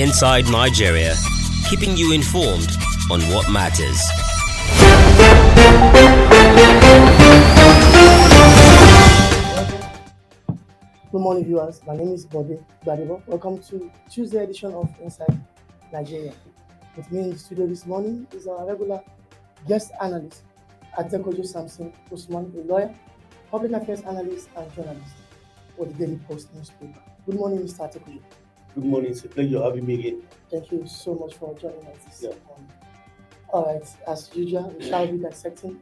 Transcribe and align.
inside 0.00 0.48
Nigeria, 0.50 1.14
keeping 1.68 1.94
you 1.94 2.12
informed 2.14 2.70
on 3.10 3.20
what 3.34 3.50
matters. 3.50 4.00
Good 11.12 11.20
morning, 11.20 11.44
viewers. 11.44 11.82
My 11.86 11.96
name 11.96 12.12
is 12.12 12.24
Bobby 12.24 12.58
Gbadebo. 12.82 13.26
Welcome 13.26 13.58
to 13.64 13.90
Tuesday 14.10 14.44
edition 14.44 14.72
of 14.72 14.88
Inside 15.02 15.38
Nigeria. 15.92 16.32
With 16.96 17.12
me 17.12 17.20
in 17.20 17.30
the 17.32 17.38
studio 17.38 17.66
this 17.66 17.84
morning 17.84 18.26
is 18.32 18.46
our 18.46 18.66
regular 18.66 19.02
guest 19.68 19.92
analyst, 20.00 20.44
Adekojo 20.98 21.44
Samson 21.44 21.92
Usman, 22.10 22.50
a 22.56 22.60
lawyer, 22.72 22.94
public 23.50 23.72
affairs 23.72 24.00
analyst, 24.02 24.48
and 24.56 24.74
journalist 24.74 25.12
for 25.76 25.84
the 25.84 25.92
Daily 25.92 26.18
Post 26.26 26.54
newspaper. 26.54 27.00
Good 27.26 27.34
morning, 27.34 27.58
Mr. 27.58 27.80
Adekojo. 27.92 28.22
Good 28.74 28.84
morning. 28.84 29.10
It's 29.10 29.24
a 29.24 29.28
pleasure 29.28 29.62
having 29.62 29.86
me 29.86 29.94
again. 29.94 30.22
Thank 30.50 30.70
you 30.70 30.86
so 30.86 31.14
much 31.14 31.34
for 31.34 31.54
joining 31.58 31.86
us 31.86 32.04
this 32.04 32.22
Yeah. 32.22 32.34
morning. 32.46 32.68
All 33.52 33.64
right, 33.64 33.86
as 34.06 34.30
usual, 34.34 34.72
we 34.78 34.84
shall 34.84 35.06
be 35.06 35.18
dissecting 35.18 35.80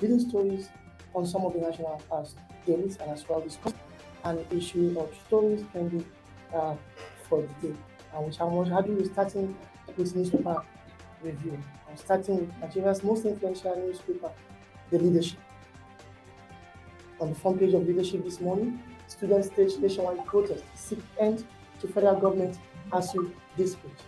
leading 0.00 0.20
stories 0.20 0.68
on 1.14 1.26
some 1.26 1.44
of 1.44 1.52
the 1.54 1.60
national 1.60 2.00
uh, 2.12 2.24
dailies 2.64 2.96
and 2.98 3.10
as 3.10 3.28
well 3.28 3.40
discuss 3.40 3.72
an 4.24 4.44
issue 4.52 4.94
of 4.98 5.12
stories 5.26 5.64
pending 5.72 6.04
uh, 6.54 6.76
for 7.28 7.42
the 7.42 7.68
day. 7.68 7.74
And 8.14 8.26
which 8.26 8.40
I'm 8.40 8.64
how 8.66 8.80
do 8.82 8.92
we 8.92 9.04
starting 9.04 9.56
with 9.96 10.14
newspaper 10.14 10.62
review. 11.22 11.58
I'm 11.90 11.96
starting 11.96 12.36
with 12.40 12.52
Nigeria's 12.60 13.02
most 13.02 13.24
influential 13.24 13.74
newspaper, 13.76 14.30
The 14.90 14.98
Leadership. 15.00 15.38
On 17.20 17.30
the 17.30 17.34
front 17.34 17.58
page 17.58 17.74
of 17.74 17.84
Leadership 17.84 18.22
this 18.24 18.40
morning, 18.40 18.80
students 19.08 19.48
stage 19.48 19.76
nationwide 19.78 20.24
protest 20.24 20.62
seek 20.76 21.00
end 21.18 21.44
to 21.80 21.88
federal 21.88 22.20
government 22.20 22.58
ASUU 22.92 23.32
dispute. 23.56 23.98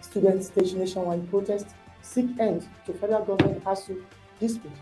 Students 0.00 0.46
stage 0.48 0.72
nationwide 0.74 1.28
protest 1.30 1.66
seek 2.02 2.38
end 2.38 2.68
to 2.86 2.92
federal 2.94 3.24
government 3.24 3.62
ASUU 3.64 4.02
dispute. 4.38 4.72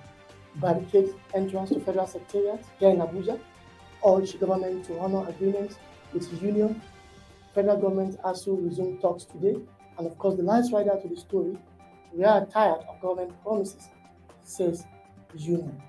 Barricade 0.57 1.15
entrance 1.35 1.71
to 1.71 1.81
federal 1.81 2.07
secretariat 2.07 2.65
here 2.79 2.91
in 2.91 2.99
Abuja. 2.99 3.39
Urge 4.07 4.39
government 4.39 4.85
to 4.87 4.99
honor 4.99 5.29
agreement 5.29 5.77
with 6.13 6.43
union. 6.43 6.81
Federal 7.55 7.77
government 7.77 8.19
ASUU 8.23 8.65
resume 8.69 8.99
talks 8.99 9.25
today. 9.25 9.57
And 9.99 10.07
of 10.07 10.17
course, 10.19 10.37
the 10.37 10.43
last 10.45 10.73
rider 10.73 10.97
to 11.03 11.09
the 11.09 11.17
story, 11.17 11.59
we 12.13 12.25
are 12.25 12.47
tired 12.47 12.81
of 12.89 13.01
government 13.01 13.33
promises, 13.43 13.89
says 14.45 14.87
union. 15.37 15.81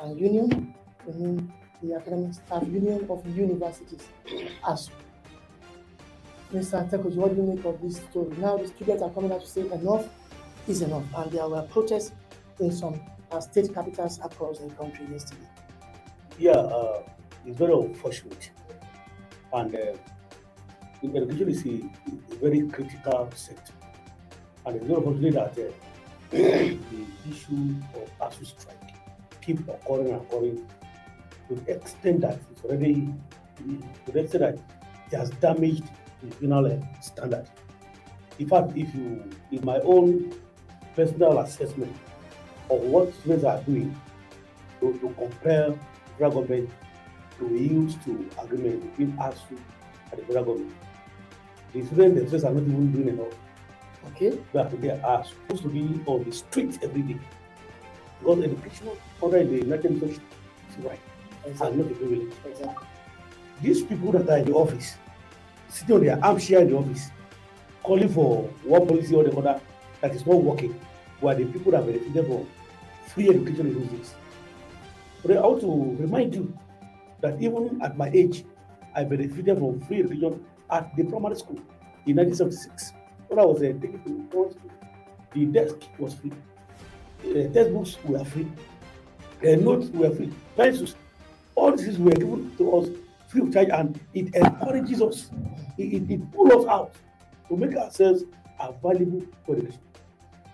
And 0.00 0.18
union, 0.18 0.74
we 1.06 1.12
mean 1.12 1.52
the 1.82 1.94
Academic 1.94 2.34
Staff 2.34 2.64
Union 2.66 3.06
of 3.10 3.24
Universities, 3.36 4.08
ASUU. 4.64 4.92
Mr. 6.52 6.88
Tekoji, 6.90 7.16
what 7.16 7.34
do 7.34 7.42
you 7.42 7.54
make 7.54 7.64
of 7.64 7.80
this 7.82 7.96
story? 7.96 8.34
Now 8.38 8.56
the 8.56 8.68
students 8.68 9.02
are 9.02 9.10
coming 9.10 9.32
out 9.32 9.42
to 9.42 9.46
say 9.46 9.70
enough 9.70 10.08
is 10.66 10.82
enough, 10.82 11.04
and 11.16 11.30
there 11.30 11.48
were 11.48 11.62
protests 11.62 12.12
in 12.60 12.72
some 12.72 13.00
uh, 13.30 13.40
state 13.40 13.72
capitals 13.74 14.18
across 14.22 14.58
the 14.58 14.68
country 14.74 15.06
yesterday. 15.10 15.46
Yeah, 16.38 16.52
uh, 16.52 17.02
it's 17.44 17.58
very 17.58 17.74
unfortunate. 17.74 18.50
And 19.52 19.74
uh, 19.74 19.94
education 21.02 21.48
is 21.48 21.66
a, 21.66 22.34
a 22.34 22.38
very 22.38 22.68
critical 22.68 23.30
sector. 23.34 23.72
And 24.66 24.76
it's 24.76 24.86
very 24.86 24.98
unfortunate 24.98 25.34
that 25.34 25.58
uh, 25.58 25.72
the 26.30 27.06
issue 27.30 27.74
of 27.94 28.18
ASUU 28.20 28.46
strike 28.46 28.76
keep 29.40 29.66
occurring 29.68 30.12
and 30.12 30.22
occurring 30.22 30.66
to 31.48 31.54
the 31.54 31.72
extent 31.72 32.20
that 32.20 32.38
it's 32.50 32.62
already, 32.64 33.08
to 34.06 34.12
the 34.12 34.20
extent 34.20 34.42
that 34.42 34.58
it 35.10 35.16
has 35.16 35.30
damaged 35.30 35.84
the 36.22 36.30
final 36.34 36.82
standard. 37.00 37.46
In 38.38 38.48
fact, 38.48 38.72
if 38.76 38.94
you, 38.94 39.28
in 39.50 39.64
my 39.64 39.78
own 39.80 40.32
personal 40.94 41.38
assessment 41.40 41.94
of 42.70 42.80
what 42.80 43.14
students 43.14 43.44
are 43.44 43.60
doing 43.62 43.94
to, 44.80 44.92
to 44.98 45.14
compare 45.18 45.74
federal 46.18 46.42
government 46.42 46.70
to 47.38 47.46
yield 47.48 47.90
to 48.04 48.28
agreement 48.42 48.82
between 48.90 49.16
ASUU 49.18 49.58
and 50.10 50.20
the 50.20 50.24
federal 50.26 50.44
government. 50.44 50.74
The 51.72 51.84
students 51.86 52.18
themselves 52.20 52.44
are 52.44 52.52
not 52.52 52.62
even 52.62 52.92
doing 52.92 53.08
enough. 53.08 53.34
Okay, 54.08 54.38
But 54.52 54.80
they 54.80 54.90
are 54.90 55.24
supposed 55.24 55.62
to 55.62 55.68
be 55.68 56.00
on 56.06 56.24
the 56.24 56.32
streets 56.32 56.78
every 56.82 57.02
day. 57.02 57.18
Because 58.18 58.42
education 58.42 58.88
under 59.22 59.44
the 59.44 59.56
United 59.56 60.02
Nations 60.02 60.20
is 60.70 60.84
right 60.84 60.98
and 61.44 61.52
exactly. 61.52 61.76
not 61.82 61.92
a 61.92 61.94
privilege. 61.94 62.32
exactly. 62.46 62.86
These 63.62 63.82
people 63.82 64.12
that 64.12 64.28
are 64.28 64.38
in 64.38 64.46
the 64.46 64.52
office, 64.54 64.96
sitting 65.68 65.96
on 65.96 66.04
their 66.04 66.24
armchair 66.24 66.60
in 66.60 66.70
the 66.70 66.76
office, 66.76 67.10
calling 67.82 68.08
for 68.08 68.42
one 68.64 68.86
policy 68.86 69.14
or 69.14 69.24
the 69.24 69.36
other 69.36 69.60
that 70.00 70.14
is 70.14 70.26
not 70.26 70.42
working, 70.42 70.78
were 71.20 71.34
the 71.34 71.44
people 71.46 71.72
that 71.72 71.84
benefited 71.84 72.26
from 72.26 72.46
free 73.08 73.28
education 73.28 73.66
in 73.68 73.74
those 73.74 73.88
days. 73.88 74.14
But 75.22 75.36
I 75.36 75.40
want 75.40 75.60
to 75.62 75.96
remind 76.02 76.34
you 76.34 76.56
that 77.20 77.40
even 77.42 77.80
at 77.82 77.96
my 77.96 78.10
age, 78.10 78.44
I 78.94 79.04
benefited 79.04 79.58
from 79.58 79.80
free 79.80 80.00
education 80.00 80.44
at 80.70 80.94
the 80.96 81.04
primary 81.04 81.36
school 81.36 81.58
in 82.06 82.16
1976. 82.16 82.92
When 83.28 83.38
I 83.38 83.44
was 83.44 83.58
uh, 83.58 83.72
taking 83.80 84.02
to 84.04 84.28
school, 84.28 84.56
the 85.34 85.44
desk 85.46 85.76
was 85.98 86.14
free, 86.14 86.32
uh, 87.24 87.52
textbooks 87.52 87.98
were 88.04 88.24
free, 88.24 88.48
uh, 89.42 89.56
notes 89.56 89.88
were 89.90 90.10
free, 90.14 90.32
pencils, 90.56 90.94
all 91.54 91.76
these 91.76 91.98
were 91.98 92.12
given 92.12 92.56
to 92.56 92.76
us 92.76 92.88
free 93.28 93.42
of 93.42 93.52
charge, 93.52 93.68
and 93.68 94.00
it 94.14 94.34
encourages 94.34 95.00
us, 95.00 95.30
it, 95.76 95.94
it, 95.94 96.10
it 96.10 96.32
pulls 96.32 96.52
us 96.52 96.66
out 96.66 96.92
to 97.48 97.56
make 97.56 97.76
ourselves 97.76 98.24
available 98.58 99.22
for 99.46 99.56
education. 99.56 99.80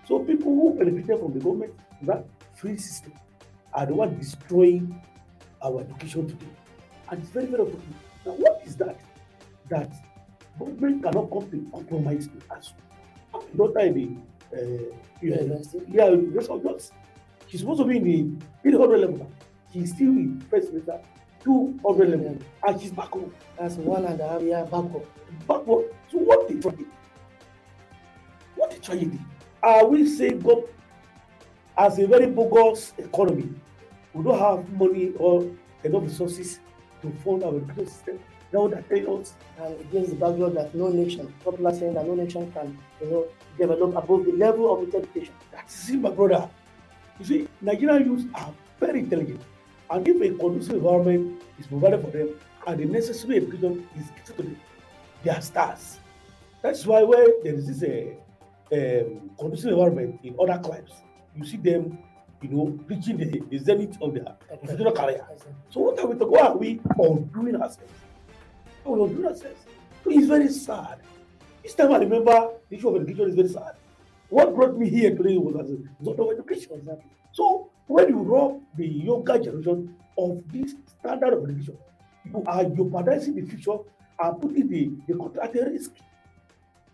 So 0.07 0.19
people 0.19 0.55
who 0.55 0.75
benefited 0.79 1.19
from 1.19 1.33
the 1.33 1.41
government, 1.41 1.73
that 2.03 2.27
free 2.55 2.77
system, 2.77 3.13
are 3.73 3.87
the 3.87 3.95
ones 3.95 4.19
destroying 4.19 5.01
our 5.63 5.81
education 5.81 6.29
today. 6.29 6.47
And 7.11 7.23
it's 7.23 7.31
very, 7.31 7.47
very 7.47 7.63
important. 7.63 7.95
Now, 8.27 8.33
what 8.33 8.63
is 8.65 8.77
that? 8.77 9.01
That 9.71 9.91
government 10.59 11.03
cannot 11.03 11.31
come 11.31 11.51
to 11.51 11.71
compromise 11.73 12.29
with 12.35 12.51
us. 12.51 12.75
Daughter 13.57 13.81
in 13.81 13.95
the 13.95 14.57
uh, 14.57 14.95
yeah, 15.23 15.41
University. 15.41 15.81
yeah, 15.89 16.05
of. 16.05 16.91
She's 17.49 17.61
supposed 17.61 17.81
to 17.81 17.87
be 17.87 17.97
in 17.97 18.39
the 18.63 18.71
300 18.71 18.99
level. 19.01 19.31
She's 19.73 19.95
still 19.95 20.09
in 20.09 20.41
first 20.51 20.69
semester, 20.69 21.01
200 21.45 22.09
level, 22.09 22.39
and 22.67 22.81
she's 22.81 22.93
back 22.93 23.09
home. 23.09 23.33
That's 23.59 23.77
one 23.77 24.05
and 24.05 24.21
a 24.21 24.29
half 24.29 24.43
year 24.43 24.65
backward. 24.65 25.07
Backward. 25.47 25.95
So 26.11 26.19
what 26.19 26.49
the 26.49 26.55
tragedy? 26.61 26.87
What 28.57 28.71
the 28.71 28.79
tragedy? 28.81 29.21
Are 29.63 29.87
we 29.87 30.07
saying 30.07 30.41
God 30.41 30.65
as 31.77 31.99
a 31.99 32.07
very 32.07 32.27
bogus 32.27 32.93
economy? 32.99 33.51
We 34.13 34.25
don't 34.25 34.39
have 34.39 34.69
money 34.73 35.13
or 35.19 35.51
enough 35.83 36.03
resources 36.05 36.61
to 37.03 37.11
fund 37.25 37.45
our 37.45 37.57
education 37.57 37.87
system. 37.87 38.19
Now 38.53 38.69
that 38.69 38.85
us 39.09 39.35
And 39.59 39.81
against 39.81 40.11
the 40.11 40.17
backdrop 40.17 40.55
that 40.55 40.75
no 40.75 40.89
nation, 40.89 41.33
popular 41.45 41.75
saying 41.75 41.95
that 41.95 42.07
no 42.07 42.15
nation 42.15 42.51
can, 42.53 42.79
you 43.01 43.11
know, 43.11 43.27
develop 43.59 43.97
above 43.97 44.25
the 44.27 44.33
level 44.33 44.73
of 44.73 44.87
its 44.87 44.95
education. 44.95 45.35
That's 45.51 45.89
it, 45.91 45.97
my 45.97 46.11
brother. 46.11 46.49
You 47.19 47.25
see, 47.25 47.49
Nigerian 47.61 48.05
youths 48.05 48.25
are 48.35 48.53
very 48.79 49.01
intelligent. 49.01 49.41
And 49.91 50.07
if 50.09 50.21
a 50.21 50.39
conducive 50.39 50.77
environment 50.77 51.43
is 51.59 51.67
provided 51.67 52.03
for 52.03 52.11
them 52.11 52.31
and 52.67 52.81
the 52.81 52.87
necessary 52.87 53.37
education 53.37 53.87
is 53.97 54.07
given 54.11 54.25
to 54.25 54.43
them, 54.43 54.61
they 55.23 55.31
are 55.31 55.41
stars. 55.41 55.99
That's 56.63 56.87
why 56.87 57.03
where 57.03 57.29
there 57.43 57.55
is 57.55 57.67
this 57.67 57.83
uh, 57.83 58.15
um, 58.75 59.31
conducive 59.39 59.71
environment 59.73 60.21
in 60.23 60.35
other 60.41 60.59
climes, 60.63 60.91
you 61.37 61.45
see 61.45 61.59
them, 61.59 61.99
you 62.41 62.49
know, 62.49 62.79
reaching 62.87 63.17
the, 63.19 63.43
the 63.51 63.59
zenith 63.59 63.97
of 64.01 64.15
their 64.15 64.25
professional 64.49 64.93
career. 64.93 65.27
So 65.71 65.81
what 65.81 65.99
are 65.99 66.07
we 66.07 66.15
talking? 66.15 66.31
What 66.31 66.43
are 66.43 66.57
we 66.57 66.81
undoing 66.99 67.57
ourselves? 67.57 67.93
We're 68.85 68.97
we 68.97 69.05
undoing 69.05 69.27
ourselves? 69.27 69.61
It's 70.07 70.27
very 70.27 70.49
sad. 70.49 70.99
Each 71.65 71.77
time 71.77 71.93
I 71.93 71.99
remember 71.99 72.51
the 72.69 72.77
issue 72.77 72.89
of 72.89 73.03
education 73.03 73.29
is 73.31 73.35
very 73.35 73.49
sad. 73.49 73.77
What 74.29 74.55
brought 74.55 74.77
me 74.77 74.89
here 74.89 75.15
today 75.15 75.37
was 75.39 75.55
as 75.57 75.71
a 75.71 75.77
result 75.99 76.21
of 76.21 76.39
education. 76.39 76.73
Exactly. 76.75 77.11
So 77.33 77.71
when 77.87 78.09
you 78.09 78.19
rob 78.19 78.61
the 78.77 78.87
younger 78.87 79.39
generation 79.39 79.95
of 80.17 80.43
this 80.53 80.75
standard 80.99 81.33
of 81.35 81.45
education, 81.45 81.79
you 82.25 82.43
are 82.47 82.65
jeopardizing 82.65 83.35
the 83.35 83.43
future 83.43 83.79
and 84.19 84.41
putting 84.41 84.69
the, 84.69 84.91
the 85.07 85.19
country 85.19 85.41
at 85.41 85.57
a 85.57 85.71
risk. 85.71 85.93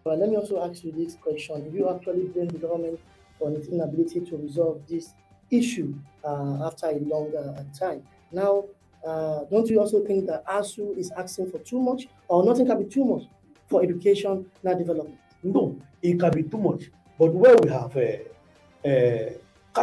But 0.03 0.19
let 0.19 0.31
me 0.31 0.37
also 0.37 0.63
ask 0.63 0.83
you 0.83 0.93
this 0.93 1.15
question. 1.15 1.71
Do 1.71 1.77
you 1.77 1.91
actually 1.91 2.25
blame 2.29 2.49
the 2.49 2.59
government 2.59 2.99
for 3.39 3.51
its 3.53 3.69
inability 3.69 4.21
to 4.21 4.37
resolve 4.37 4.83
this 4.89 5.13
issue 5.51 5.95
uh, 6.25 6.67
after 6.67 6.87
a 6.87 6.99
longer 7.01 7.55
uh, 7.57 7.79
time? 7.79 8.03
Now, 8.33 8.65
uh, 9.07 9.45
don't 9.51 9.69
you 9.69 9.81
also 9.81 10.05
think 10.05 10.27
that 10.27 10.47
ASUU 10.47 10.97
is 10.97 11.11
asking 11.13 11.51
for 11.51 11.59
too 11.59 11.81
much 11.81 12.09
or 12.29 12.45
nothing 12.45 12.67
can 12.67 12.83
be 12.83 12.89
too 12.89 13.05
much 13.05 13.25
for 13.69 13.83
education, 13.83 14.47
not 14.63 14.79
development? 14.79 15.19
No, 15.43 15.81
it 16.03 16.19
can 16.19 16.31
be 16.33 16.43
too 16.43 16.59
much. 16.59 16.91
But 17.19 17.35
where 17.35 17.57
we 17.57 17.69
have 17.71 17.97
a, 17.97 18.27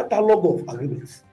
a 0.04 0.08
catalog 0.08 0.44
of 0.60 0.74
agreements, 0.74 1.24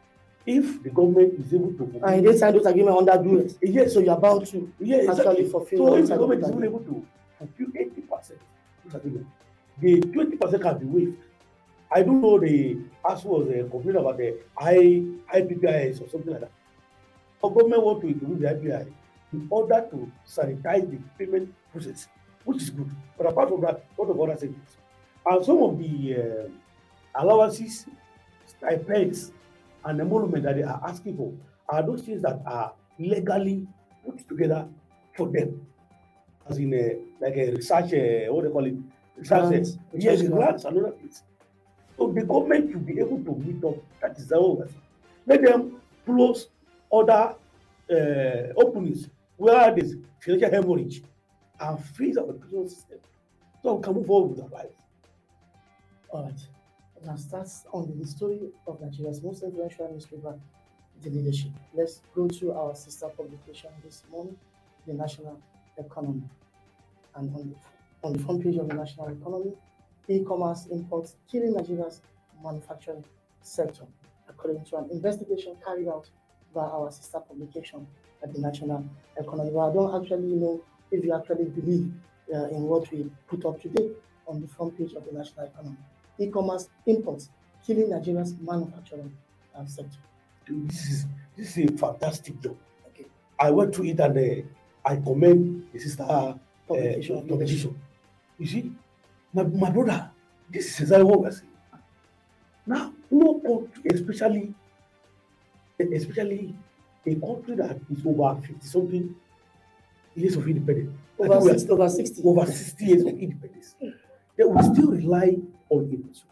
if 0.46 0.82
the 0.84 0.90
government 0.90 1.34
is 1.40 1.54
able 1.54 1.74
to 1.74 2.00
And 2.06 2.26
they 2.26 2.38
signed 2.38 2.56
those 2.56 2.66
agreements 2.66 3.00
under 3.00 3.24
duress. 3.24 3.56
yes, 3.62 3.94
So 3.94 4.00
you're 4.00 4.18
bound 4.18 4.46
to 4.48 4.72
yeah, 4.80 4.98
actually 4.98 5.12
exactly. 5.12 5.50
fulfill 5.50 5.78
So 5.78 5.84
what 5.84 6.00
if 6.00 6.08
the 6.10 6.16
government 6.18 6.44
is 6.44 6.50
even 6.50 6.64
able 6.64 6.80
to 6.80 7.06
fulfill 7.38 7.68
eighty 7.76 8.02
percent, 8.02 8.40
of 8.88 8.96
agreement, 8.96 9.28
the 9.80 10.02
twenty 10.02 10.38
percent 10.38 10.62
can 10.64 10.78
be 10.80 10.86
waived. 10.86 11.18
I 11.92 12.02
don't 12.04 12.22
know 12.22 12.40
the 12.40 12.78
as 13.10 13.24
was 13.24 13.48
uh, 13.48 13.68
complaining 13.70 14.02
about 14.02 14.18
the 14.18 14.38
I 14.58 14.76
IPPIS 15.34 16.02
or 16.02 16.10
something 16.10 16.32
like 16.32 16.42
that. 16.42 16.52
The 17.42 17.50
government 17.50 17.84
want 17.84 18.02
to 18.02 18.08
introduce 18.08 18.40
the 18.40 18.48
IPI 18.48 18.94
in 19.34 19.48
order 19.50 19.86
to 19.92 20.12
sanitize 20.28 20.90
the 20.90 20.98
payment 21.18 21.54
process, 21.72 22.08
which 22.44 22.58
is 22.64 22.70
good. 22.70 22.90
But 23.18 23.28
apart 23.28 23.50
from 23.50 23.62
that, 23.62 23.86
lot 23.98 24.10
of 24.10 24.20
other 24.20 24.36
things. 24.36 24.56
And 25.26 25.46
some 25.46 25.58
of 25.62 25.78
the 25.78 26.16
uh, 26.16 27.22
allowances, 27.22 27.86
stipends, 28.66 29.32
and 29.86 30.00
emolument 30.00 30.44
that 30.44 30.56
they 30.56 30.64
are 30.64 30.82
asking 30.88 31.18
for 31.18 31.34
are 31.70 31.84
those 31.84 32.02
things 32.02 32.22
that 32.22 32.42
are 32.46 32.74
legally 33.00 33.68
put 34.06 34.28
together 34.28 34.68
for 35.16 35.28
them. 35.28 35.66
As 36.50 36.58
in 36.58 36.74
a, 36.74 36.98
like 37.24 37.36
a 37.38 37.52
research, 37.52 37.94
uh, 37.94 38.32
what 38.34 38.44
they 38.44 38.50
call 38.50 38.66
it? 38.66 38.76
Research, 39.18 39.50
Grants, 39.50 39.72
uh, 39.76 39.98
yes, 39.98 40.22
grants 40.24 40.66
and 40.66 40.78
other 40.78 40.92
things. 40.92 41.24
So 41.98 42.12
the 42.12 42.24
government 42.24 42.72
should 42.72 42.86
be 42.86 43.00
able 43.00 43.24
to 43.24 43.36
meet 43.36 43.64
up. 43.64 43.76
That 44.02 44.18
is 44.18 44.28
the 44.28 44.36
whole. 44.36 44.68
Let 45.26 45.42
them 45.42 45.82
close 46.06 46.50
other 46.92 47.36
uh, 47.90 48.54
openings 48.58 49.10
where 49.38 49.74
there's 49.74 49.94
financial 50.20 50.52
hemorrhage 50.52 51.02
and 51.60 51.84
freeze 51.96 52.18
our 52.18 52.30
education 52.30 52.70
system 52.70 53.00
so 53.64 53.76
we 53.76 53.84
can 53.84 53.94
move 53.94 54.06
forward 54.06 54.36
with 54.36 54.44
our 54.44 54.50
lives. 54.50 54.76
All 56.10 56.24
right. 56.24 56.55
Now 57.04 57.16
starts 57.18 57.66
on 57.72 57.94
the 58.00 58.06
story 58.08 58.40
of 58.68 58.82
Nigeria's 58.82 59.22
most 59.22 59.44
influential 59.44 59.92
newspaper, 59.92 60.40
The 61.04 61.10
Leadership. 61.10 61.52
Let's 61.74 62.02
go 62.16 62.28
to 62.28 62.54
our 62.54 62.76
sister 62.76 63.08
publication 63.10 63.70
this 63.84 64.04
morning, 64.10 64.38
The 64.88 64.94
National 64.94 65.40
Economy. 65.78 66.24
And 67.16 67.36
on 67.36 67.50
the, 67.50 68.08
on 68.08 68.14
the 68.14 68.20
front 68.20 68.44
page 68.44 68.56
of 68.58 68.70
the 68.70 68.74
National 68.76 69.10
Economy, 69.10 69.54
e-commerce 70.08 70.68
imports 70.72 71.16
killing 71.32 71.54
Nigeria's 71.54 72.02
manufacturing 72.44 73.04
sector, 73.42 73.86
according 74.30 74.64
to 74.66 74.78
an 74.78 74.90
investigation 74.90 75.56
carried 75.66 75.88
out 75.88 76.10
by 76.54 76.64
our 76.64 76.92
sister 76.92 77.20
publication 77.20 77.86
at 78.24 78.34
the 78.34 78.40
National 78.40 78.84
Economy. 79.18 79.52
But 79.54 79.70
I 79.70 79.74
don't 79.74 80.02
actually 80.02 80.34
know 80.34 80.62
if 80.92 81.04
you 81.04 81.14
actually 81.14 81.46
believe 81.46 81.92
uh, 82.34 82.46
in 82.46 82.64
what 82.64 82.90
we 82.92 83.06
put 83.28 83.46
up 83.46 83.62
today 83.62 83.90
on 84.28 84.42
the 84.42 84.48
front 84.48 84.78
page 84.78 84.94
of 84.94 85.06
the 85.06 85.12
National 85.12 85.46
Economy 85.46 85.78
e-commerce 86.20 86.70
imports 86.86 87.30
killing 87.66 87.90
Nigeria's 87.90 88.36
manufacturing 88.42 89.16
uh, 89.56 89.66
sector. 89.66 89.98
Dude, 90.46 90.70
This 90.70 90.86
is 90.90 91.06
this 91.36 91.58
is 91.58 91.70
a 91.70 91.78
fantastic 91.78 92.40
job. 92.42 92.56
Okay. 92.90 93.06
I 93.40 93.52
went 93.52 93.76
through 93.76 93.86
it 93.88 94.00
and 94.00 94.18
uh, 94.18 94.48
I 94.90 94.96
commend 94.98 95.68
the 95.74 95.80
sister 95.80 96.04
uh, 96.08 96.34
Publication. 96.68 97.28
publication. 97.28 97.82
You 98.40 98.48
see, 98.48 98.72
my, 99.34 99.44
my 99.44 99.70
brother, 99.70 100.10
this 100.50 100.66
is 100.74 100.80
exactly 100.82 101.06
what 101.06 101.22
we're 101.22 101.32
saying. 101.32 101.52
Now, 102.66 102.94
no 103.12 103.40
country, 103.40 103.92
especially 103.94 104.54
especially 105.94 106.56
a 107.06 107.16
country 107.16 107.56
that 107.56 107.78
is 107.92 108.06
over 108.06 108.42
50 108.42 108.66
something 108.66 109.16
years 110.16 110.36
of 110.38 110.48
independence. 110.48 110.98
Over, 111.20 111.42
six, 111.60 111.70
over 111.70 111.90
60. 111.90 112.22
over 112.26 112.46
60 112.46 112.86
years 112.86 113.02
of 113.04 113.08
independence. 113.20 113.76
They 114.38 114.44
will 114.44 114.64
still 114.64 114.92
rely 114.92 115.38
on 115.70 115.90
importation. 115.92 116.30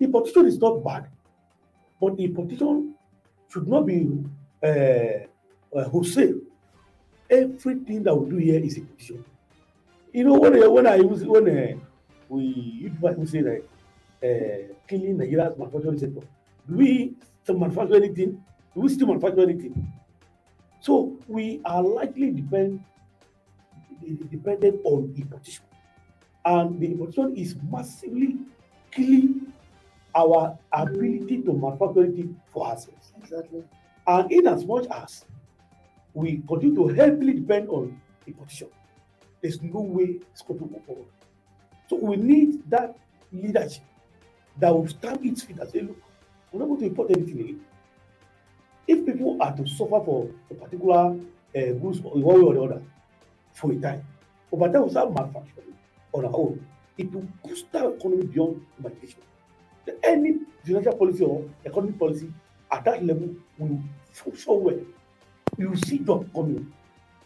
Importation 0.00 0.46
is 0.46 0.58
not 0.58 0.84
bad, 0.84 1.10
but 2.00 2.18
importation 2.20 2.96
should 3.48 3.68
not 3.68 3.86
be 3.86 4.08
uh, 4.62 4.66
uh, 5.76 5.88
wholesale. 5.90 6.40
Everything 7.30 8.02
that 8.04 8.14
we 8.16 8.30
do 8.30 8.36
here 8.36 8.60
is 8.60 8.78
importation. 8.78 9.24
You 10.12 10.24
know, 10.24 10.38
when, 10.40 10.62
I- 10.62 10.68
when 10.68 10.86
I 10.86 10.96
use 10.96 11.24
when 11.26 11.48
uh, 11.48 11.80
we 12.28 12.90
people 12.92 13.26
say 13.26 13.42
that 13.42 13.62
uh, 14.24 14.74
killing 14.88 15.18
Nigeria's 15.18 15.58
manufacturing 15.58 15.98
sector, 15.98 16.22
do 16.68 16.76
we 16.76 17.16
still 17.42 17.58
manufacture 17.58 17.96
anything? 17.96 18.44
Do 18.74 18.80
we 18.82 18.88
still 18.90 19.08
manufacture 19.08 19.42
anything? 19.42 19.92
So 20.80 21.20
we 21.26 21.60
are 21.64 21.82
likely 21.82 22.32
depend 22.32 22.84
dependent 24.30 24.80
on 24.84 25.12
importation 25.16 25.64
and 26.44 26.80
the 26.80 26.92
importation 26.92 27.36
is 27.36 27.56
massively 27.62 28.38
killing 28.96 29.52
our 30.14 30.58
ability 30.72 31.42
to 31.42 31.52
manufacture 31.52 32.04
anything 32.04 32.40
for 32.52 32.66
ourselves. 32.66 33.12
Exactly. 33.22 33.62
And 34.06 34.32
in 34.32 34.46
as 34.46 34.64
much 34.64 34.86
as 34.90 35.24
we 36.14 36.42
continue 36.48 36.74
to 36.76 36.88
heavily 36.88 37.34
depend 37.34 37.68
on 37.68 38.00
importation, 38.26 38.68
there's 39.42 39.60
no 39.62 39.80
way 39.80 40.20
it's 40.32 40.42
going 40.42 40.58
to 40.60 40.64
move 40.66 40.84
forward. 40.86 41.06
So 41.88 41.96
we 41.96 42.16
need 42.16 42.68
that 42.70 42.96
leadership 43.32 43.82
that 44.58 44.74
will 44.74 44.88
stand 44.88 45.24
its 45.24 45.42
feet 45.42 45.58
and 45.58 45.70
say, 45.70 45.82
look, 45.82 45.98
we're 46.50 46.60
not 46.60 46.68
going 46.68 46.80
to 46.80 46.86
import 46.86 47.10
anything 47.10 47.40
again. 47.40 47.60
If 48.88 49.04
people 49.04 49.36
are 49.42 49.54
to 49.54 49.66
suffer 49.66 50.00
for 50.04 50.30
a 50.50 50.54
particular 50.54 51.16
uh, 51.56 51.72
goods 51.80 51.98
in 51.98 52.22
one 52.22 52.40
way 52.40 52.46
or 52.46 52.54
the 52.54 52.62
other 52.62 52.82
for 53.52 53.72
a 53.72 53.76
time, 53.76 54.04
over 54.52 54.72
time 54.72 54.84
we 54.84 54.90
start 54.90 55.12
manufacturing 55.12 55.74
on 56.12 56.24
our 56.24 56.34
own, 56.34 56.66
it 56.98 57.12
will 57.12 57.26
boost 57.44 57.66
our 57.74 57.94
economy 57.94 58.24
beyond 58.26 58.64
imagination. 58.78 59.20
Any 60.02 60.40
financial 60.64 60.96
policy 60.96 61.24
or 61.24 61.48
economic 61.64 61.98
policy 61.98 62.32
at 62.72 62.84
that 62.84 63.04
level 63.04 63.34
will 63.58 63.80
function 64.12 64.62
well. 64.62 64.80
You 65.58 65.76
see 65.76 65.98
job 65.98 66.32
coming. 66.34 66.72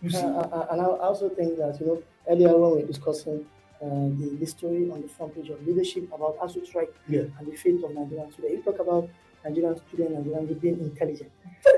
You 0.02 0.10
see, 0.10 0.18
Uh, 0.18 0.40
uh, 0.40 0.66
and 0.70 0.80
I 0.80 0.84
also 0.84 1.28
think 1.30 1.56
that, 1.58 1.80
you 1.80 1.86
know, 1.86 2.02
earlier 2.28 2.56
when 2.56 2.70
we 2.72 2.76
were 2.82 2.86
discussing 2.86 3.46
uh, 3.82 3.86
the, 4.18 4.36
the 4.40 4.46
story 4.46 4.90
on 4.90 5.00
the 5.02 5.08
front 5.08 5.34
page 5.34 5.48
of 5.48 5.66
leadership 5.66 6.04
about 6.12 6.38
ASUU 6.38 6.66
strike 6.66 6.92
yeah, 7.08 7.22
and 7.38 7.46
the 7.50 7.56
fate 7.56 7.82
of 7.82 7.90
Nigerians 7.90 8.36
today, 8.36 8.52
you 8.52 8.62
talk 8.62 8.78
about 8.78 9.08
Nigerian 9.44 9.76
students, 9.88 10.12
Nigerian 10.12 10.48
youth 10.48 10.60
being 10.60 10.80
intelligent. 10.80 11.30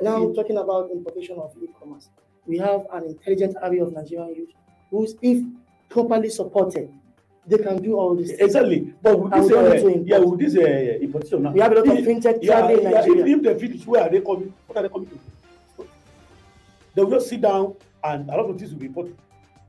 Now, 0.03 0.23
we're 0.23 0.35
talking 0.35 0.57
about 0.59 0.91
importation 0.91 1.39
of 1.39 1.53
e-commerce, 1.63 2.09
we 2.47 2.59
have 2.59 2.87
an 2.93 3.05
intelligent 3.05 3.57
array 3.63 3.79
of 3.79 3.93
Nigerian 3.93 4.35
youth 4.35 4.51
who's, 4.91 5.15
if 5.23 5.45
properly 5.89 6.29
supported, 6.29 6.93
they 7.47 7.59
can 7.59 7.83
do 7.83 7.95
all 7.97 8.15
this. 8.15 8.31
exactly. 8.31 8.95
But 9.03 9.19
with 9.19 9.33
And 9.33 9.43
this, 9.45 9.51
we 9.51 9.57
uh, 9.59 9.73
to 9.97 10.05
yeah, 10.07 10.19
with 10.19 10.39
this 10.41 10.57
uh, 10.57 10.99
importation 11.03 11.43
now, 11.43 11.53
We 11.53 11.61
have 11.61 11.73
a 11.73 11.75
lot 11.77 11.89
of 11.89 11.99
if- 11.99 12.07
fintech 12.07 12.39
yeah, 12.43 12.61
traveling 12.61 12.79
in 12.79 12.85
yeah, 12.93 13.01
Nigeria. 13.01 13.25
if, 13.27 13.37
if 13.37 13.43
they 13.43 13.59
finish, 13.67 13.87
where 13.87 14.03
are 14.05 14.11
they 14.11 14.21
coming? 14.21 14.55
What 14.67 14.79
are 14.79 14.83
they 14.83 14.89
coming 14.89 15.09
to? 15.09 15.87
They 16.95 17.03
will 17.03 17.11
just 17.11 17.29
sit 17.29 17.41
down 17.41 17.75
and 18.05 18.29
a 18.31 18.37
lot 18.37 18.51
of 18.51 18.59
things 18.59 18.71
will 18.73 18.79
be 18.81 18.87
imported. 18.87 19.17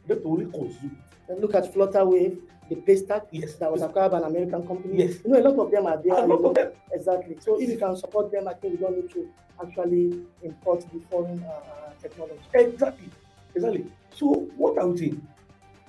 They 0.07 0.15
only 0.25 0.45
consume. 0.45 0.97
And 1.29 1.39
look 1.41 1.55
at 1.55 1.73
Flutterwave, 1.73 2.37
the 2.69 2.75
Paystack 2.75 3.27
Yes. 3.31 3.55
that 3.55 3.71
was 3.71 3.81
acquired 3.81 4.11
by 4.11 4.17
an 4.17 4.25
American 4.25 4.67
company. 4.67 4.97
Yes. 4.97 5.19
You 5.25 5.31
know, 5.31 5.39
a 5.39 5.45
lot 5.49 5.65
of 5.65 5.71
them 5.71 5.85
are 5.85 5.97
there. 5.97 6.13
A 6.13 6.27
lot 6.27 6.43
of 6.43 6.53
them. 6.55 6.71
Exactly. 6.91 7.37
So 7.39 7.59
if 7.61 7.69
you 7.69 7.77
can 7.77 7.95
support 7.95 8.31
them, 8.31 8.47
I 8.47 8.53
think 8.53 8.73
we 8.79 8.85
don't 8.85 8.95
need 8.97 9.09
to 9.11 9.29
actually 9.63 10.21
import 10.43 10.81
the 10.93 10.99
foreign 11.09 11.41
uh, 11.43 11.91
technology. 12.01 12.39
Exactly. 12.53 13.09
Exactly. 13.55 13.85
So 14.13 14.27
what 14.57 14.77
I 14.77 14.83
would 14.83 14.99
say, 14.99 15.13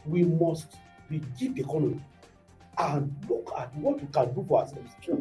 we 0.06 0.22
must 0.24 0.76
rejig 1.10 1.54
the 1.54 1.60
economy 1.60 2.00
and 2.78 3.14
look 3.28 3.52
at 3.58 3.74
what 3.76 4.00
we 4.00 4.06
can 4.08 4.34
do 4.34 4.44
for 4.48 4.60
ourselves 4.60 4.90
Sure. 5.00 5.18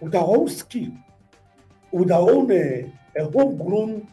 with 0.00 0.14
our 0.14 0.26
own 0.36 0.48
skill, 0.48 0.92
with 1.90 2.10
our 2.10 2.30
own 2.30 2.50
uh, 2.50 3.20
uh, 3.20 3.30
homegrown 3.30 4.06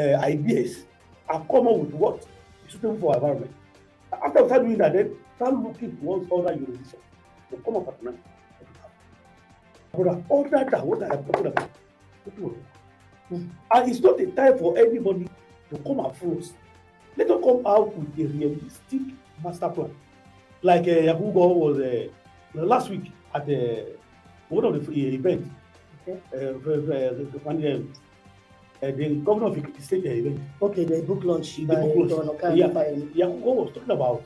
uh, 0.00 0.14
ideas, 0.16 0.84
and 1.28 1.48
come 1.48 1.68
up 1.68 1.76
with 1.78 1.94
what 1.94 2.26
is 2.66 2.72
suitable 2.72 2.98
for 2.98 3.10
our 3.10 3.16
environment. 3.16 3.54
After 4.12 4.42
we 4.42 4.48
start 4.48 4.62
doing 4.64 4.78
that, 4.78 4.92
then 4.92 5.16
start 5.36 5.54
looking 5.54 5.96
towards 5.98 6.30
other 6.32 6.56
jurisdictions 6.56 7.02
to 7.50 7.56
come 7.58 7.76
up 7.76 7.86
with 7.86 8.02
money. 8.02 8.18
But 9.92 10.08
other 10.08 10.70
than 10.70 10.86
what 10.86 11.02
I 11.02 11.14
am 11.14 11.24
talking 11.24 11.46
about, 11.46 11.70
it 12.26 12.38
will 12.38 12.56
and 13.30 13.50
it's 13.90 14.00
not 14.00 14.20
a 14.20 14.26
time 14.26 14.58
for 14.58 14.78
anybody 14.78 15.28
to 15.70 15.78
come 15.78 15.98
and 16.00 16.38
us. 16.38 16.52
Let 17.16 17.30
us 17.30 17.40
come 17.42 17.66
out 17.66 17.96
with 17.96 18.18
a 18.18 18.26
realistic 18.32 19.00
master 19.42 19.68
plan. 19.68 19.94
Like 20.66 20.88
uh, 20.88 20.98
Yakugo 21.08 21.54
was 21.54 21.78
uh, 21.78 22.08
last 22.66 22.90
week 22.90 23.12
at 23.32 23.42
uh, 23.48 23.84
one 24.48 24.64
of 24.64 24.74
the 24.74 24.80
uh, 24.80 25.14
event. 25.14 25.46
Okay. 26.02 26.18
Uh, 26.34 26.36
uh, 26.36 26.52
the, 26.64 26.76
the, 26.88 27.88
uh, 28.82 28.90
the 28.90 29.14
governor 29.24 29.46
of 29.46 29.54
the 29.54 29.80
state 29.80 30.04
uh, 30.06 30.10
event. 30.10 30.40
Okay, 30.60 30.84
the 30.84 31.02
book 31.02 31.22
launch 31.22 31.54
The 31.58 31.66
by 31.66 31.74
book 31.82 32.10
launch. 32.10 32.58
Yeah. 32.58 32.66
Yakugo 32.66 33.54
was 33.62 33.70
talking 33.74 33.92
about 33.92 34.24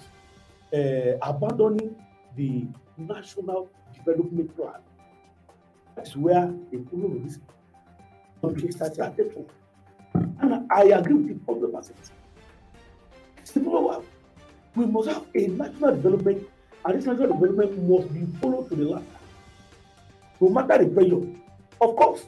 uh, 0.72 1.30
abandoning 1.30 1.94
the 2.34 2.64
national 2.96 3.68
development 3.94 4.56
plan. 4.56 4.80
That's 5.94 6.16
where 6.16 6.46
the 6.72 6.78
problem 6.78 7.16
of 7.16 7.24
this 7.24 7.38
country 8.40 8.72
started 8.72 9.30
from. 9.34 9.44
And 10.40 10.66
I 10.72 10.84
agree 10.84 11.14
with 11.16 11.30
it 11.32 11.46
100%. 11.46 11.90
It's 13.36 13.50
the 13.50 13.60
problem 13.60 14.02
we 14.74 14.86
must 14.86 15.08
have 15.08 15.26
a 15.34 15.46
national 15.46 15.96
development, 15.96 16.48
and 16.84 16.98
this 16.98 17.06
national 17.06 17.28
development 17.28 17.78
must 17.88 18.14
be 18.14 18.26
followed 18.40 18.68
to 18.68 18.76
the 18.76 18.84
land. 18.84 19.06
No 20.40 20.48
matter 20.48 20.84
the 20.84 20.90
pressure. 20.90 21.20
Of 21.80 21.96
course, 21.96 22.26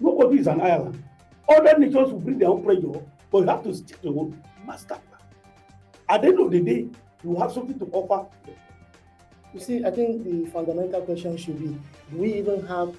no 0.00 0.16
country 0.16 0.40
is 0.40 0.46
an 0.46 0.60
island. 0.60 1.02
Other 1.48 1.78
nations 1.78 2.12
will 2.12 2.20
bring 2.20 2.38
their 2.38 2.48
own 2.48 2.64
pressure, 2.64 3.02
but 3.30 3.38
you 3.38 3.46
have 3.46 3.62
to 3.64 3.74
stick 3.74 4.00
to 4.02 4.08
your 4.08 4.20
own 4.20 4.42
master 4.66 4.94
plan. 4.94 5.20
At 6.08 6.22
the 6.22 6.28
end 6.28 6.40
of 6.40 6.50
the 6.50 6.60
day, 6.60 6.88
you 7.24 7.36
have 7.36 7.52
something 7.52 7.78
to 7.78 7.86
offer. 7.92 8.28
You 9.52 9.60
see, 9.60 9.84
I 9.84 9.90
think 9.90 10.24
the 10.24 10.46
fundamental 10.50 11.02
question 11.02 11.36
should 11.36 11.58
be: 11.58 11.76
Do 12.10 12.16
we 12.16 12.34
even 12.34 12.66
have 12.66 12.96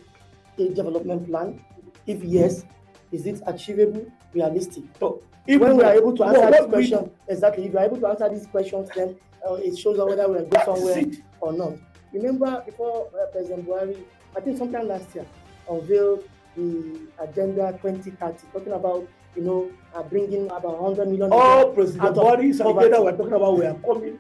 a 0.59 0.69
development 0.69 1.27
plan? 1.27 1.59
If 2.05 2.23
yes, 2.23 2.63
is 3.13 3.25
it 3.27 3.41
achievable, 3.46 4.05
realistic? 4.34 4.84
So 5.00 5.22
If 5.46 5.62
when 5.62 5.77
we 5.77 5.84
are 5.84 5.93
able 5.93 6.15
to 6.17 6.24
answer 6.24 6.39
what 6.41 6.51
this 6.51 6.62
we- 6.65 6.70
question, 6.70 7.12
exactly, 7.27 7.65
if 7.65 7.74
we 7.74 7.79
are 7.79 7.86
able 7.86 7.98
to 8.00 8.08
answer 8.08 8.29
these 8.29 8.48
questions, 8.48 8.89
then 8.96 9.15
uh, 9.48 9.53
it 9.55 9.77
shows 9.77 10.00
us 10.00 10.05
whether 10.10 10.27
we 10.27 10.38
are 10.38 10.43
going 10.46 10.65
somewhere 10.65 10.98
it. 11.00 11.15
or 11.39 11.53
not. 11.53 11.74
Remember, 12.12 12.63
before 12.65 13.08
uh, 13.13 13.25
President 13.32 13.67
Buhari, 13.67 13.98
I 14.36 14.39
think 14.41 14.58
sometime 14.58 14.88
last 14.88 15.13
year, 15.15 15.25
unveiled 15.70 16.24
the 16.55 17.00
Agenda 17.20 17.72
2030, 17.82 18.48
talking 18.53 18.74
about 18.74 19.08
you 19.36 19.41
know 19.43 19.72
uh, 19.96 20.03
bringing 20.03 20.46
about 20.46 20.79
100 20.82 21.08
million. 21.08 21.32
all 21.32 21.72
president 21.74 22.15
buhari's 22.15 22.60
agenda 22.60 23.01
we're 23.01 23.17
talking 23.17 23.34
about 23.34 23.58
we 23.58 23.65
are 23.65 23.74
coming 23.82 24.20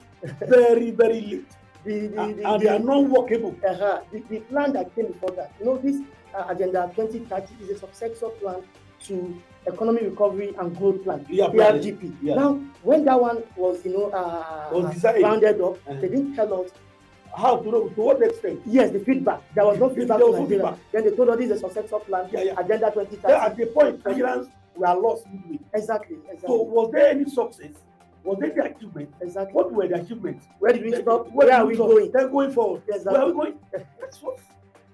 very 0.49 0.89
very 0.89 1.21
late 1.21 1.45
the, 1.85 2.07
the, 2.07 2.19
and, 2.21 2.39
the, 2.39 2.49
and 2.49 2.61
they 2.63 2.67
are 2.67 2.79
not 2.79 3.03
workable 3.09 3.55
uh-huh, 3.67 4.01
the, 4.11 4.19
the 4.31 4.39
plan 4.49 4.73
that 4.73 4.93
came 4.95 5.07
before 5.07 5.29
that. 5.35 5.51
You 5.59 5.65
know, 5.67 5.77
this 5.77 6.01
uh, 6.33 6.45
Agenda 6.49 6.89
2030 6.95 7.63
is 7.63 7.69
a 7.71 7.79
successor 7.79 8.29
plan 8.41 8.63
to 9.07 9.41
Economic 9.67 10.03
Recovery 10.03 10.53
and 10.59 10.75
Growth 10.77 11.03
Plan, 11.03 11.25
Yeah. 11.29 11.47
ERGP. 11.47 12.15
Yeah. 12.21 12.35
Now, 12.35 12.59
when 12.83 13.05
that 13.05 13.19
one 13.19 13.43
was, 13.55 13.83
you 13.85 13.93
know, 13.97 14.09
uh, 14.11 14.69
Was 14.73 15.03
rounded 15.21 15.61
up, 15.61 15.75
Uh-huh. 15.87 15.93
they 16.01 16.09
didn't 16.09 16.35
tell 16.35 16.53
us, 16.61 16.71
how 17.35 17.57
to 17.57 17.71
know 17.71 17.87
to 17.89 18.01
what 18.01 18.21
extent 18.21 18.61
yes, 18.65 18.91
the 18.91 18.99
feedback. 18.99 19.41
There 19.55 19.65
was 19.65 19.79
no 19.79 19.87
There 19.87 19.95
feedback 19.97 20.19
was 20.19 20.39
no 20.39 20.45
feedback. 20.45 20.77
Then 20.91 21.03
they 21.05 21.11
told 21.15 21.29
us 21.29 21.37
this 21.37 21.49
is 21.49 21.57
a 21.57 21.59
successor 21.67 21.97
plan, 21.99 22.29
Yeah, 22.31 22.43
yeah. 22.43 22.59
Agenda 22.59 22.91
2030. 22.91 23.21
then 23.27 23.41
at 23.41 23.57
the 23.57 23.65
point 23.67 24.03
nigerians 24.03 24.49
were 24.75 24.93
lost 24.93 25.25
midway 25.31 25.59
Exactly, 25.73 26.17
exactly. 26.29 26.47
so 26.47 26.61
was 26.61 26.91
there 26.91 27.07
any 27.07 27.25
success 27.25 27.71
was 28.23 28.37
there 28.39 28.51
the 28.51 28.63
achievement 28.65 29.09
exactly. 29.21 29.53
what 29.53 29.71
were 29.73 29.87
the 29.87 29.95
achievements 29.95 30.45
Where 30.59 30.73
did 30.73 30.83
we 30.83 30.91
stop? 30.93 31.27
Where 31.31 31.47
Where 31.47 31.55
are 31.57 31.65
we 31.65 31.73
stop? 31.75 31.87
going? 31.87 32.11
then 32.11 32.31
going 32.31 32.51
forward 32.51 32.81
Yes, 32.87 33.03
where 33.05 33.17
are 33.21 33.25
we 33.27 33.33
going 33.33 33.59
that's 33.99 34.21
what 34.21 34.37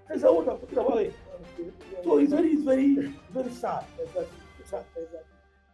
that's 0.07 0.21
what 0.23 0.47
i'm 0.49 0.57
talking 0.59 0.77
about. 0.77 1.05
So 2.03 2.17
it's 2.17 2.31
very 2.31 2.49
it's 2.51 2.63
very 2.63 2.95
very 3.33 3.51
sad 3.51 3.83
Exactly. 3.99 4.25
Exactly. 4.59 5.03
exactly. 5.03 5.19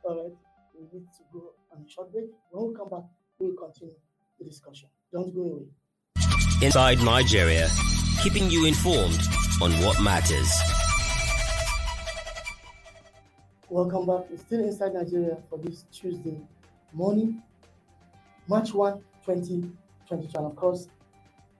All 0.03 0.23
right. 0.23 0.33
We 0.73 0.99
need 0.99 1.07
to 1.17 1.23
go 1.31 1.51
on 1.71 1.85
a 1.85 1.89
short 1.89 2.11
break. 2.11 2.25
When 2.51 2.69
we 2.69 2.75
come 2.75 2.89
back, 2.89 3.03
we 3.39 3.47
will 3.47 3.55
continue 3.55 3.95
the 4.39 4.45
discussion. 4.45 4.89
Don't 5.11 5.33
go 5.33 5.41
away. 5.41 5.65
Inside 6.61 6.99
Nigeria, 6.99 7.67
keeping 8.23 8.49
you 8.49 8.65
informed 8.65 9.19
on 9.61 9.71
what 9.83 10.01
matters. 10.01 10.49
Welcome 13.69 14.05
back. 14.05 14.29
We're 14.29 14.37
still 14.37 14.63
inside 14.63 14.93
Nigeria 14.93 15.37
for 15.49 15.57
this 15.59 15.85
Tuesday 15.91 16.39
morning, 16.93 17.41
March 18.47 18.73
1, 18.73 18.93
2022. 19.25 20.37
And 20.37 20.45
of 20.47 20.55
course, 20.55 20.87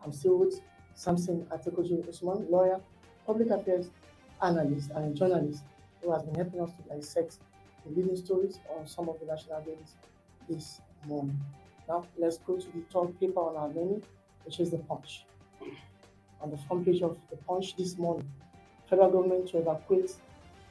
I'm 0.04 0.12
still 0.14 0.38
with 0.40 0.60
Samson 0.94 1.46
Adekojo 1.52 2.08
Usman, 2.08 2.50
lawyer, 2.50 2.80
public 3.26 3.50
affairs 3.50 3.90
analyst, 4.42 4.92
and 4.96 5.14
a 5.14 5.18
journalist 5.18 5.64
who 6.02 6.12
has 6.12 6.24
been 6.24 6.36
helping 6.36 6.62
us 6.62 6.72
to 6.72 6.96
dissect 6.96 7.38
the 7.86 7.92
leading 7.96 8.16
stories 8.16 8.60
on 8.78 8.88
some 8.88 9.10
of 9.10 9.20
the 9.20 9.26
national 9.26 9.62
dailies 9.62 9.96
this 10.50 10.82
morning. 11.06 11.40
Now, 11.88 12.06
let's 12.18 12.38
go 12.40 12.58
to 12.58 12.66
the 12.74 12.82
top 12.92 13.20
paper 13.20 13.40
on 13.40 13.56
our 13.56 13.68
menu, 13.70 14.02
which 14.44 14.60
is 14.60 14.72
the 14.72 14.78
Punch. 14.80 15.26
On 16.42 16.50
the 16.52 16.58
front 16.58 16.86
page 16.86 17.02
of 17.02 17.18
the 17.30 17.38
Punch 17.38 17.76
this 17.76 17.98
morning, 17.98 18.28
federal 18.90 19.10
government 19.10 19.48
to 19.50 19.58
evacuate 19.60 20.12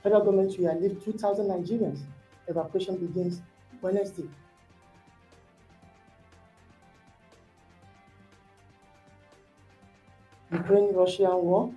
Federal 0.04 0.20
government 0.20 0.52
to 0.54 0.68
relieve 0.68 1.02
2,000 1.02 1.46
Nigerians. 1.46 2.00
Evacuation 2.46 2.98
begins 2.98 3.40
Wednesday. 3.80 4.28
Ukraine 10.52 10.94
Russian 10.94 11.34
war. 11.36 11.72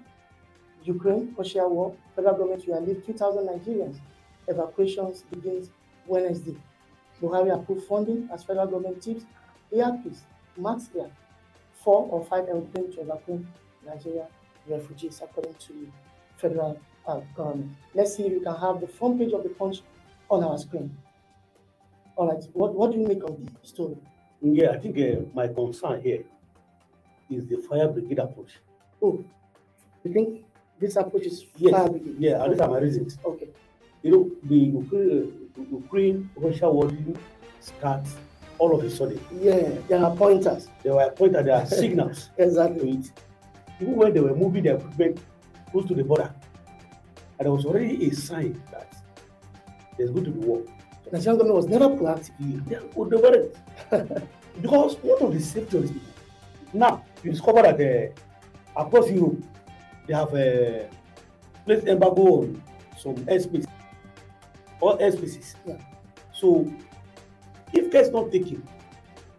Ukraine 0.88 1.34
Russia 1.38 1.68
war. 1.68 1.94
Federal 2.16 2.36
government 2.38 2.64
to 2.66 2.74
relieve 2.74 3.06
2,000 3.06 3.48
Nigerians. 3.48 4.00
Evacuations 4.48 5.24
begins 5.32 5.70
Wednesday. 6.08 6.56
Buhari 7.22 7.54
approved 7.54 7.86
funding 7.88 8.30
as 8.34 8.44
federal 8.44 8.68
government 8.68 9.02
tips 9.02 9.26
earpiece, 9.72 10.22
Max 10.58 10.90
Air, 10.98 11.10
four 11.74 12.08
or 12.12 12.24
five 12.26 12.48
airplanes 12.48 12.96
to 12.96 13.02
evacuate 13.02 13.46
Nigeria 13.86 14.28
refugees, 14.68 15.20
according 15.24 15.56
to 15.56 15.92
federal 16.38 16.80
uh, 17.08 17.20
government. 17.36 17.72
Let's 17.94 18.16
see 18.16 18.24
if 18.28 18.32
you 18.32 18.42
can 18.42 18.56
have 18.56 18.80
the 18.80 18.88
front 18.88 19.20
page 19.20 19.34
of 19.34 19.44
the 19.44 19.50
punch 19.50 19.82
on 20.30 20.44
our 20.44 20.58
screen. 20.58 20.96
All 22.16 22.32
right, 22.32 22.44
what, 22.54 22.74
what 22.76 22.92
do 22.92 23.00
you 23.00 23.08
make 23.08 23.24
of 23.24 23.38
the 23.44 23.52
story? 23.68 23.98
yeah 24.42 24.70
i 24.70 24.78
think 24.78 24.98
uh, 25.00 25.22
my 25.34 25.48
concern 25.48 26.00
here 26.02 26.24
is 27.30 27.46
the 27.48 27.58
fire 27.68 27.88
brigade 27.88 28.20
approach 28.20 28.52
Oh, 29.02 29.24
you 30.04 30.12
think 30.14 30.44
this 30.80 30.96
approach 30.96 31.26
is 31.26 31.46
yes 31.58 31.90
brigade? 31.90 32.16
yeah 32.20 32.44
and 32.44 32.54
these 32.54 32.60
are 32.62 32.70
my 32.70 32.80
reasons 32.80 33.18
Okay, 33.26 33.50
you 34.04 34.12
know, 34.12 34.32
the 34.44 34.56
Ukraine, 34.56 35.44
uh, 35.58 35.62
Ukraine 35.82 36.30
Russia 36.36 36.70
war 36.70 36.88
didn't 36.88 37.18
start 37.60 38.06
all 38.60 38.74
of 38.78 38.84
a 38.84 38.90
sudden. 38.90 39.20
yeah, 39.40 39.70
there 39.88 40.04
are 40.04 40.16
pointers. 40.16 40.68
There 40.84 40.96
were 40.96 41.10
pointers, 41.12 41.46
there 41.46 41.56
are 41.56 41.66
signals 41.84 42.30
to 42.38 42.44
Exactly. 42.44 42.90
it. 42.98 43.12
Even 43.82 43.96
when 43.96 44.14
they 44.14 44.20
were 44.20 44.36
moving 44.36 44.64
their 44.64 44.76
equipment 44.78 45.20
close 45.72 45.86
to 45.88 45.94
the 45.94 46.04
border, 46.04 46.34
and 47.38 47.46
there 47.46 47.52
was 47.52 47.66
already 47.66 48.08
a 48.10 48.16
sign 48.16 48.60
that 48.72 48.96
there's 49.98 50.10
going 50.10 50.26
to 50.26 50.32
be 50.32 50.40
war. 50.40 50.64
The 51.06 51.12
Nigerian 51.18 51.38
government 51.38 51.56
was 51.56 51.68
never 51.68 51.90
proactive. 51.90 52.34
They, 52.68 52.76
they 52.76 53.22
weren't. 53.22 54.22
because 54.62 54.96
one 55.04 55.22
of 55.22 55.34
the 55.34 55.40
safety 55.40 55.78
of 55.78 55.84
these 55.84 55.92
people. 55.92 56.10
Now, 56.74 57.06
you 57.24 57.32
discover 57.32 57.62
that 57.62 57.80
uh, 58.76 58.82
across 58.84 59.10
Europe, 59.12 59.44
they 60.08 60.14
have 60.14 60.34
uh, 60.34 60.88
placed 61.66 61.88
embargo 61.88 62.42
on 62.42 62.64
some 62.98 63.16
airspace, 63.28 63.66
all 64.80 64.98
airspaces. 64.98 65.56
Yeah. 65.66 65.78
So, 66.34 66.72
if 67.74 67.92
care 67.92 68.02
is 68.02 68.10
not 68.12 68.32
taken, 68.32 68.64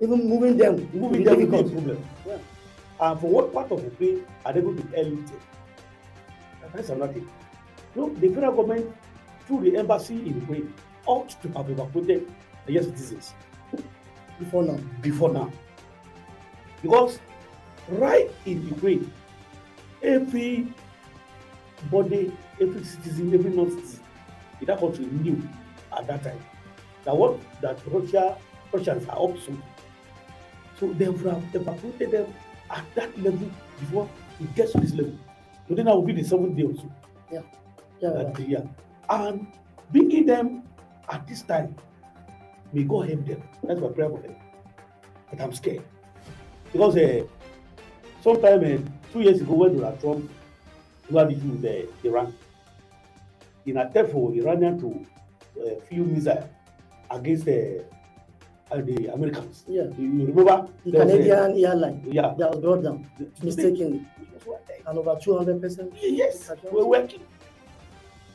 Even 0.01 0.29
moving 0.29 0.57
them, 0.57 0.89
moving 0.95 1.25
them 1.25 1.37
will 1.37 1.47
difficult. 1.47 1.73
problem. 1.73 2.05
Yeah. 2.27 2.39
And 3.01 3.21
from 3.21 3.31
what 3.33 3.53
part 3.53 3.71
of 3.73 3.83
Ukraine 3.83 4.25
are 4.45 4.53
they 4.53 4.61
going 4.61 4.77
to 4.77 4.83
be 4.85 4.97
airlifted? 4.97 5.41
That's 6.75 6.91
another 6.91 7.13
thing. 7.13 7.29
You 7.97 8.03
know, 8.03 8.15
the 8.15 8.29
federal 8.29 8.53
government, 8.55 8.95
through 9.47 9.63
the 9.71 9.77
embassy 9.79 10.15
in 10.15 10.41
Ukraine, 10.41 10.73
ought 11.07 11.31
to 11.43 11.49
have 11.57 11.71
evacuated 11.71 12.31
Nigerian 12.67 12.85
citizens 12.97 13.35
Before 14.39 14.63
now, 14.63 14.79
before 15.01 15.33
now. 15.33 15.51
Because 16.83 17.19
right 17.89 18.31
in 18.47 18.67
Ukraine, 18.69 19.11
every 20.03 20.73
body, 21.91 22.33
every 22.61 22.85
citizen, 22.85 23.33
every 23.35 23.51
non-citizen 23.51 24.03
in 24.61 24.67
that 24.67 24.81
country 24.81 25.07
knew 25.07 25.41
at 25.97 26.07
that 26.07 26.23
time 26.23 26.41
that 27.05 27.17
what 27.17 27.39
that 27.61 27.79
Russia 27.87 28.37
Russians 28.73 29.09
are 29.09 29.23
up 29.23 29.35
to. 29.47 29.63
So 30.79 30.93
they 30.93 31.09
would 31.09 31.25
have 31.27 31.43
evacuated 31.55 32.11
them 32.11 32.35
at 32.71 32.85
that 32.95 33.17
level 33.19 33.51
before 33.81 34.09
it 34.41 34.55
gets 34.55 34.73
to 34.73 34.81
this 34.81 34.93
level. 34.93 35.19
So 35.69 35.75
then 35.75 35.87
that 35.87 35.95
will 35.95 36.03
be 36.03 36.13
the 36.13 36.23
seventh 36.23 36.57
day 36.57 36.65
or 36.65 36.75
so 36.75 36.91
yeah, 37.33 37.43
that 38.01 38.35
they 38.35 38.55
are. 38.55 38.69
And 39.11 39.47
bringing 39.91 40.27
them 40.27 40.63
at 41.11 41.27
this 41.27 41.43
time, 41.43 41.75
may 42.73 42.85
God 42.85 43.09
help 43.09 43.27
them. 43.27 43.43
That's 43.65 43.81
my 43.81 43.89
prayer 43.89 44.11
for 44.11 44.21
them. 44.21 44.37
But 45.31 45.41
I'm 45.41 45.53
scared. 45.53 45.83
Because 46.73 46.97
uh, 46.97 47.25
sometime 48.23 48.65
uh, 48.65 48.98
two 49.13 49.21
years 49.21 49.41
ago, 49.41 49.55
when 49.55 49.77
Donald 49.77 50.01
Trump 50.01 50.31
issue 51.31 51.49
with 51.49 51.65
uh, 51.65 52.09
Iran, 52.09 52.35
in 53.67 53.77
attempt 53.77 54.13
for 54.13 54.33
Iranian 54.35 54.79
to 54.81 55.07
uh, 55.61 55.81
field 55.89 56.09
missile 56.13 56.49
against 57.11 57.49
uh, 57.49 57.53
uh, 58.71 58.81
the 58.83 59.07
Americans. 59.13 59.65
yeah. 59.67 59.85
You, 59.99 60.27
remember? 60.27 60.69
The 60.85 60.93
Canadian 60.93 61.65
airline 61.65 62.03
yeah. 62.07 62.35
that 62.39 62.51
was 62.51 62.61
brought 62.61 62.83
down 62.83 63.07
the- 63.19 63.29
mistakenly, 63.45 64.07
Which 64.19 64.31
was 64.35 64.47
what, 64.47 64.67
and 64.87 64.99
over 64.99 65.17
200 65.21 65.61
percent. 65.61 65.93
Yes, 66.01 66.51
we're 66.71 66.85
working. 66.85 67.21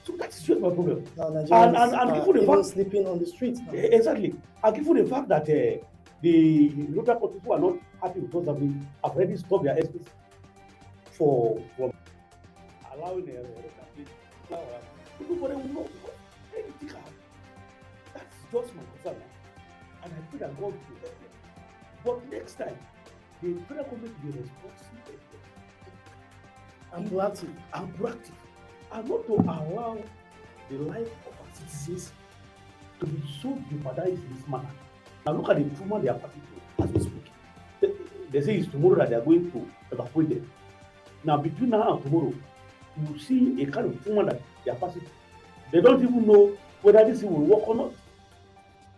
So 0.05 0.13
that 0.17 0.29
is 0.29 0.41
just 0.41 0.59
my 0.59 0.69
problem. 0.69 1.05
Now 1.17 1.29
Nigerians 1.29 1.51
And- 1.51 1.77
and- 1.77 1.93
and 1.93 2.09
are 2.11 2.19
given 2.19 2.35
the 2.35 2.41
even 2.43 2.55
fact- 2.55 2.73
sleeping 2.73 3.07
on 3.07 3.19
the 3.19 3.25
streets. 3.25 3.59
Now. 3.61 3.73
Eh, 3.73 3.89
Exactly. 3.91 4.35
And 4.63 4.75
given 4.75 4.97
the 4.97 5.05
fact 5.09 5.27
that 5.29 5.43
uh, 5.43 5.83
the 6.21 6.69
countries 7.05 7.41
who 7.45 7.53
are 7.53 7.59
not 7.59 7.75
happy 8.01 8.19
with 8.21 8.33
what's 8.33 8.47
happening 8.47 8.87
have 9.03 9.13
already 9.15 9.37
stopped 9.37 9.63
their 9.65 9.75
airspace 9.75 10.07
for 11.17 11.62
from 11.77 11.91
allowing 12.93 13.29
a 13.29 13.41
Russian 13.41 13.88
plane 13.96 14.05
to 14.08 14.48
fly 14.48 14.58
around. 14.58 15.29
Nobody 15.29 15.55
will 15.55 15.74
know 15.74 15.89
anything. 16.55 16.89
That's 18.13 18.36
just 18.51 18.75
my 18.75 18.82
concern. 18.93 19.22
And 20.03 20.13
I 20.13 20.17
pray 20.29 20.39
that 20.39 20.53
God 20.60 20.74
will 20.74 21.00
help 21.01 21.01
them. 21.03 21.32
But 22.05 22.32
next 22.32 22.58
time, 22.58 22.77
the 23.41 23.53
federal 23.67 23.86
government 23.86 24.15
will 24.24 24.32
be 24.32 24.39
responsible 24.39 25.00
And 26.93 27.10
proactive. 27.10 27.55
and 27.74 27.98
proactive 27.98 28.32
and 28.91 29.10
not 29.10 29.25
to 29.27 29.34
allow 29.34 29.98
the 30.70 30.77
life 30.77 31.08
of 31.27 31.34
our 31.41 31.55
citizens 31.55 32.12
to 33.00 33.05
be 33.08 33.24
so 33.41 33.58
jeopardized 33.72 34.22
in 34.24 34.36
this 34.36 34.48
manner. 34.48 34.70
Now 35.25 35.34
look 35.34 35.50
at 35.50 35.58
the 35.58 35.75
trauma 35.75 36.00
they 36.01 36.10
are 36.10 36.20
passing 36.20 36.41
through 36.77 36.86
as 36.86 36.91
we 36.91 37.00
speak. 37.01 37.25
They 38.32 38.41
say 38.41 38.58
it's 38.58 38.70
tomorrow 38.72 38.96
that 38.98 39.10
they 39.10 39.15
are 39.15 39.22
going 39.22 39.51
to 39.51 39.67
evacuate 39.91 40.29
them. 40.29 40.51
Now, 41.23 41.37
between 41.37 41.69
now 41.69 41.93
and 41.95 42.03
tomorrow, 42.03 42.33
you 42.97 43.19
see 43.19 43.61
a 43.61 43.65
kind 43.71 43.87
of 43.87 44.05
woman 44.07 44.27
that 44.27 44.41
they 44.65 44.71
are 44.71 44.75
passing. 44.75 45.05
They 45.71 45.81
don't 45.81 46.03
even 46.03 46.27
know 46.27 46.57
whether 46.81 47.03
this 47.05 47.23
will 47.23 47.31
work 47.41 47.67
or 47.67 47.75
not. 47.75 47.91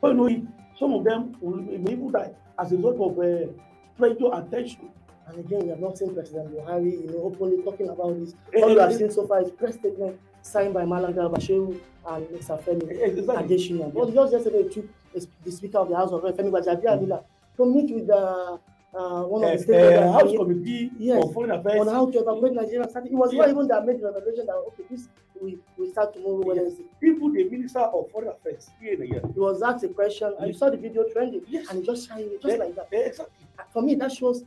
But 0.01 0.09
you 0.09 0.13
know, 0.15 0.47
some 0.79 0.93
of 0.93 1.03
them 1.03 1.37
will 1.39 1.57
may 1.57 1.93
even 1.93 2.11
die 2.11 2.31
as 2.59 2.71
a 2.71 2.75
result 2.75 2.99
of 2.99 3.19
uh, 3.19 3.51
pressure 3.97 4.33
and 4.33 4.51
tension. 4.51 4.89
And 5.27 5.39
again, 5.39 5.63
we 5.63 5.69
have 5.69 5.79
not 5.79 5.97
seen 5.97 6.13
President 6.13 6.51
Buhari, 6.53 7.01
you 7.03 7.07
know, 7.11 7.23
openly 7.23 7.63
talking 7.63 7.89
about 7.89 8.19
this. 8.19 8.33
Eh, 8.53 8.61
All 8.61 8.67
we 8.69 8.77
eh, 8.77 8.81
have 8.81 8.91
eh. 8.91 8.97
seen 8.97 9.11
so 9.11 9.25
far 9.25 9.41
is 9.41 9.49
press 9.51 9.75
statement 9.75 10.19
signed 10.41 10.73
by 10.73 10.83
Malanga 10.83 11.31
Bashiru 11.33 11.79
and 12.07 12.25
Mr. 12.27 12.61
Femi 12.63 13.01
Exactly. 13.01 13.57
Adesina. 13.57 13.91
But 13.93 14.13
just 14.13 14.33
yesterday, 14.33 14.67
took 14.69 14.85
the 15.13 15.27
the 15.43 15.51
Speaker 15.51 15.79
of 15.79 15.89
the 15.89 15.95
House 15.95 16.11
of 16.11 16.23
Rep, 16.23 16.35
Femi 16.35 16.51
Gbajabiamila, 16.51 17.23
to 17.57 17.65
meet 17.65 17.93
with 17.95 18.07
the, 18.07 18.59
uh, 18.95 19.23
one 19.23 19.43
of 19.43 19.49
Uh, 19.51 19.55
the 19.57 19.63
stakeholders 19.63 20.07
uh, 20.07 20.11
House 20.13 20.31
Committee 20.37 20.91
Yes. 20.97 21.23
on 21.23 21.33
Foreign 21.33 21.51
Affairs. 21.51 21.79
on 21.81 21.87
how 21.87 22.05
to 22.09 22.17
evacuate 22.19 22.53
Nigeria. 22.53 22.89
Starting, 22.89 23.11
it 23.11 23.15
was 23.15 23.33
Yeah. 23.33 23.39
not 23.41 23.49
even 23.49 23.67
that 23.67 23.85
made 23.85 23.99
the 23.99 24.11
revelation 24.11 24.45
that 24.45 24.55
okay, 24.55 24.83
this 24.89 25.09
we 25.41 25.59
we 25.77 25.91
start 25.91 26.13
tomorrow 26.13 26.39
Yeah. 26.45 26.61
Wednesday. 26.61 26.85
Even 27.03 27.33
the 27.33 27.43
Minister 27.49 27.79
of 27.79 28.09
Foreign 28.11 28.29
Affairs 28.29 28.69
here 28.79 28.93
in 28.93 29.07
year. 29.09 29.21
He 29.33 29.39
was 29.39 29.61
asked 29.61 29.83
a 29.83 29.89
question, 29.89 30.33
and 30.39 30.47
you 30.47 30.53
saw 30.53 30.69
the 30.69 30.77
video 30.77 31.03
trending, 31.11 31.41
Yes. 31.47 31.67
and 31.69 31.79
he 31.79 31.85
just 31.85 32.07
shined 32.07 32.31
it 32.31 32.41
just 32.41 32.57
Yeah. 32.57 32.63
like 32.63 32.75
that. 32.75 32.87
Eh, 32.93 32.99
exactly. 33.07 33.45
For 33.73 33.81
me, 33.81 33.95
that 33.95 34.11
shows 34.13 34.45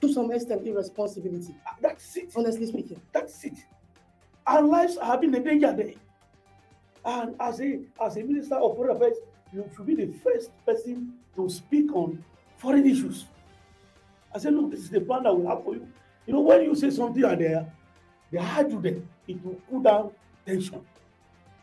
to 0.00 0.08
some 0.12 0.30
extent 0.30 0.66
irresponsibility. 0.66 1.54
Ah, 1.66 1.76
That's 1.80 2.16
it. 2.16 2.32
Honestly 2.36 2.66
speaking, 2.66 3.00
That's 3.12 3.44
it. 3.44 3.54
Our 4.46 4.62
lives 4.62 4.98
have 4.98 5.20
been 5.20 5.34
in 5.34 5.42
danger 5.42 5.72
there. 5.72 5.94
And 7.04 7.34
as 7.40 7.60
a 7.60 7.80
as 8.00 8.16
a 8.16 8.22
minister 8.22 8.54
of 8.54 8.76
foreign 8.76 8.96
affairs, 8.96 9.16
you 9.52 9.64
should 9.74 9.86
be 9.86 9.94
the 9.94 10.06
first 10.22 10.50
person 10.64 11.12
to 11.36 11.48
speak 11.50 11.94
on 11.94 12.22
foreign 12.56 12.86
issues. 12.86 13.26
I 14.34 14.38
said, 14.38 14.54
look, 14.54 14.70
this 14.70 14.80
is 14.80 14.90
the 14.90 15.00
plan 15.00 15.22
that 15.24 15.34
we 15.34 15.46
have 15.46 15.62
for 15.64 15.74
you. 15.74 15.88
You 16.26 16.34
know, 16.34 16.40
when 16.40 16.62
you 16.62 16.74
say 16.74 16.90
something 16.90 17.22
and 17.24 17.40
they 17.40 17.66
they 18.32 18.38
you 18.70 18.80
there, 18.80 19.02
it 19.28 19.44
will 19.44 19.60
cool 19.70 19.80
down 19.82 20.12
tension. 20.46 20.84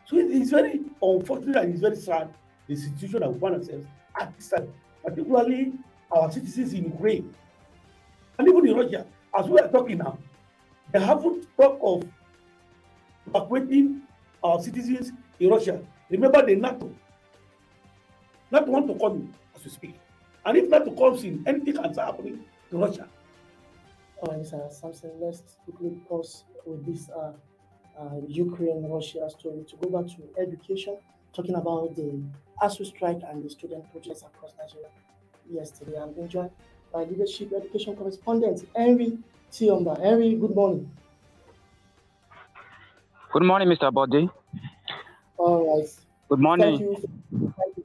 So 0.06 0.16
it- 0.18 0.30
it's 0.30 0.50
very 0.50 0.80
unfortunate 1.02 1.56
and 1.56 1.72
it's 1.72 1.80
very 1.80 1.96
sad 1.96 2.34
the 2.66 2.76
situation 2.76 3.20
that 3.20 3.32
we 3.32 3.38
find 3.40 3.56
ourselves 3.56 3.86
at 4.18 4.34
this 4.36 4.48
time, 4.48 4.72
particularly 5.04 5.72
our 6.10 6.30
citizens 6.30 6.72
in 6.74 6.84
Ukraine 6.84 7.34
and 8.38 8.48
even 8.48 8.66
in 8.68 8.76
Russia. 8.76 9.06
As 9.36 9.48
we 9.48 9.58
are 9.58 9.68
talking 9.68 9.98
now, 9.98 10.18
they 10.92 11.00
haven't 11.00 11.46
talked 11.56 11.82
of 11.82 12.04
evacuating 13.26 14.02
our 14.42 14.60
citizens 14.60 15.12
in 15.40 15.50
Russia. 15.50 15.82
Remember 16.10 16.44
the 16.44 16.56
NATO. 16.56 16.94
NATO 18.50 18.70
want 18.70 18.88
to 18.88 18.94
come 18.98 19.12
in 19.16 19.34
as 19.56 19.64
we 19.64 19.70
speak. 19.70 20.00
And 20.44 20.56
if 20.56 20.68
NATO 20.68 20.90
comes 20.94 21.24
in, 21.24 21.42
anything 21.46 21.74
can 21.74 21.92
start 21.92 22.14
happening 22.16 22.44
to 22.72 22.78
Russia. 22.78 23.06
all 24.22 24.32
right, 24.32 24.40
Mr. 24.42 24.72
Samson, 24.72 25.10
let's 25.20 25.42
quickly 25.64 25.90
pause 26.08 26.44
with 26.64 26.84
this 26.86 27.10
uh, 27.10 27.32
uh, 28.00 28.20
Ukraine-Russia 28.26 29.28
story 29.30 29.64
to 29.68 29.76
go 29.76 29.88
back 29.90 30.10
to 30.16 30.22
education, 30.40 30.96
talking 31.34 31.54
about 31.54 31.94
the 31.96 32.22
ASUU 32.62 32.86
strike 32.86 33.20
and 33.28 33.44
the 33.44 33.50
student 33.50 33.84
protests 33.92 34.22
across 34.22 34.52
Nigeria 34.58 34.88
yesterday. 35.50 35.98
I'm 36.00 36.12
being 36.14 36.28
joined 36.28 36.50
by 36.92 37.04
leadership 37.04 37.52
education 37.54 37.94
correspondent 37.94 38.64
Henry 38.74 39.18
Tiomba. 39.52 40.00
Henry, 40.00 40.34
good 40.34 40.54
morning. 40.54 40.90
Good 43.32 43.42
morning, 43.44 43.68
Mr. 43.68 43.92
Bobby. 43.92 44.30
All 45.36 45.78
right. 45.78 45.88
Good 46.30 46.38
morning. 46.40 46.78
Thank 46.78 46.80
you. 46.80 46.96
Thank 47.58 47.76
you 47.76 47.81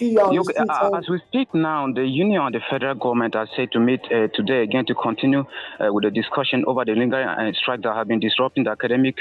you 0.00 0.20
on 0.20 0.34
You- 0.34 0.44
the 0.44 0.52
streets. 0.52 0.70
uh, 0.80 0.90
as 0.98 1.08
we 1.08 1.18
speak 1.28 1.54
now, 1.54 1.86
the 1.92 2.06
union 2.06 2.42
and 2.42 2.54
the 2.54 2.60
federal 2.70 2.94
government 2.94 3.36
are 3.36 3.48
said 3.56 3.70
to 3.72 3.80
meet 3.80 4.00
uh, 4.12 4.28
today 4.34 4.62
again 4.62 4.84
to 4.86 4.94
continue 4.94 5.44
uh, 5.80 5.92
with 5.92 6.04
the 6.04 6.10
discussion 6.10 6.64
over 6.66 6.84
the 6.84 6.94
lingering 6.94 7.28
uh, 7.28 7.52
strike 7.52 7.82
that 7.82 7.94
have 7.94 8.08
been 8.08 8.20
disrupting 8.20 8.64
the 8.64 8.70
academic 8.70 9.16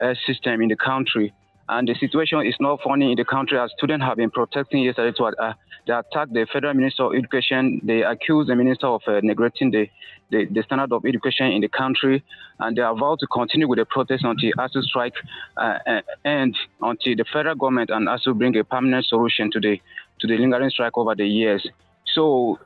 uh, 0.00 0.14
system 0.26 0.60
in 0.62 0.68
the 0.68 0.76
country. 0.76 1.32
And 1.66 1.88
the 1.88 1.94
situation 1.94 2.46
is 2.46 2.54
not 2.60 2.80
funny 2.82 3.10
in 3.10 3.16
the 3.16 3.24
country 3.24 3.58
as 3.58 3.70
students 3.78 4.04
have 4.04 4.18
been 4.18 4.30
protesting 4.30 4.82
yesterday 4.82 5.16
to 5.16 5.24
uh, 5.24 5.54
they 5.86 5.92
attacked 5.92 6.32
the 6.32 6.46
federal 6.50 6.74
minister 6.74 7.04
of 7.04 7.14
education. 7.14 7.80
They 7.84 8.02
accused 8.02 8.48
the 8.48 8.56
minister 8.56 8.86
of 8.86 9.02
uh, 9.06 9.20
neglecting 9.22 9.70
the, 9.70 9.88
the, 10.30 10.46
the 10.46 10.62
standard 10.62 10.92
of 10.92 11.04
education 11.04 11.46
in 11.52 11.60
the 11.60 11.68
country, 11.68 12.22
and 12.58 12.74
they 12.76 12.80
are 12.82 12.94
vowed 12.96 13.18
to 13.20 13.26
continue 13.26 13.68
with 13.68 13.78
the 13.78 13.84
protest 13.84 14.24
until 14.24 14.50
ASUU 14.58 14.82
strike 14.82 15.12
uh, 15.58 15.78
uh, 15.86 16.00
end, 16.24 16.56
until 16.80 17.16
the 17.16 17.24
federal 17.30 17.54
government 17.54 17.90
and 17.90 18.08
ASUU 18.08 18.36
bring 18.36 18.56
a 18.56 18.64
permanent 18.64 19.04
solution 19.06 19.50
to 19.50 19.60
the 19.60 19.78
to 20.20 20.26
the 20.26 20.36
lingering 20.36 20.70
strike 20.70 20.96
over 20.96 21.14
the 21.14 21.26
years. 21.26 21.66
So 22.14 22.58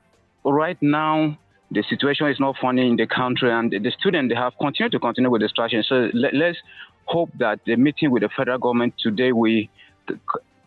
right 0.44 0.78
now 0.80 1.38
the 1.70 1.82
situation 1.88 2.28
is 2.28 2.40
not 2.40 2.56
funny 2.60 2.88
in 2.88 2.96
the 2.96 3.06
country, 3.06 3.50
and 3.50 3.70
the, 3.70 3.92
students 3.98 4.32
they 4.32 4.40
have 4.40 4.54
continued 4.60 4.92
to 4.92 4.98
continue 4.98 5.30
with 5.30 5.42
the 5.42 5.48
strike. 5.48 5.72
So 5.86 6.10
let, 6.14 6.34
let's 6.34 6.58
hope 7.04 7.30
that 7.38 7.60
the 7.66 7.76
meeting 7.76 8.10
with 8.10 8.22
the 8.22 8.28
federal 8.34 8.58
government 8.58 8.94
today 8.98 9.32
will 9.32 9.64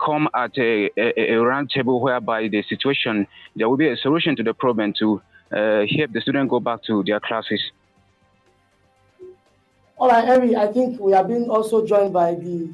come 0.04 0.28
at 0.36 0.58
a, 0.58 0.90
a, 0.98 1.34
a 1.34 1.36
round 1.38 1.70
table 1.70 2.02
whereby 2.02 2.48
the 2.48 2.64
situation 2.68 3.28
there 3.56 3.70
will 3.70 3.78
be 3.78 3.88
a 3.88 3.98
solution 3.98 4.36
to 4.36 4.44
the 4.44 4.54
problem 4.54 4.94
to 5.00 5.22
uh, 5.52 5.86
help 5.98 6.12
the 6.14 6.22
students 6.22 6.50
go 6.50 6.60
back 6.60 6.84
to 6.84 7.04
their 7.04 7.20
classes. 7.20 7.62
All 9.98 10.10
right, 10.10 10.26
Henry, 10.26 10.56
I 10.56 10.68
think 10.68 11.00
we 11.00 11.12
have 11.12 11.28
been 11.28 11.50
also 11.50 11.86
joined 11.86 12.14
by 12.14 12.34
the 12.34 12.70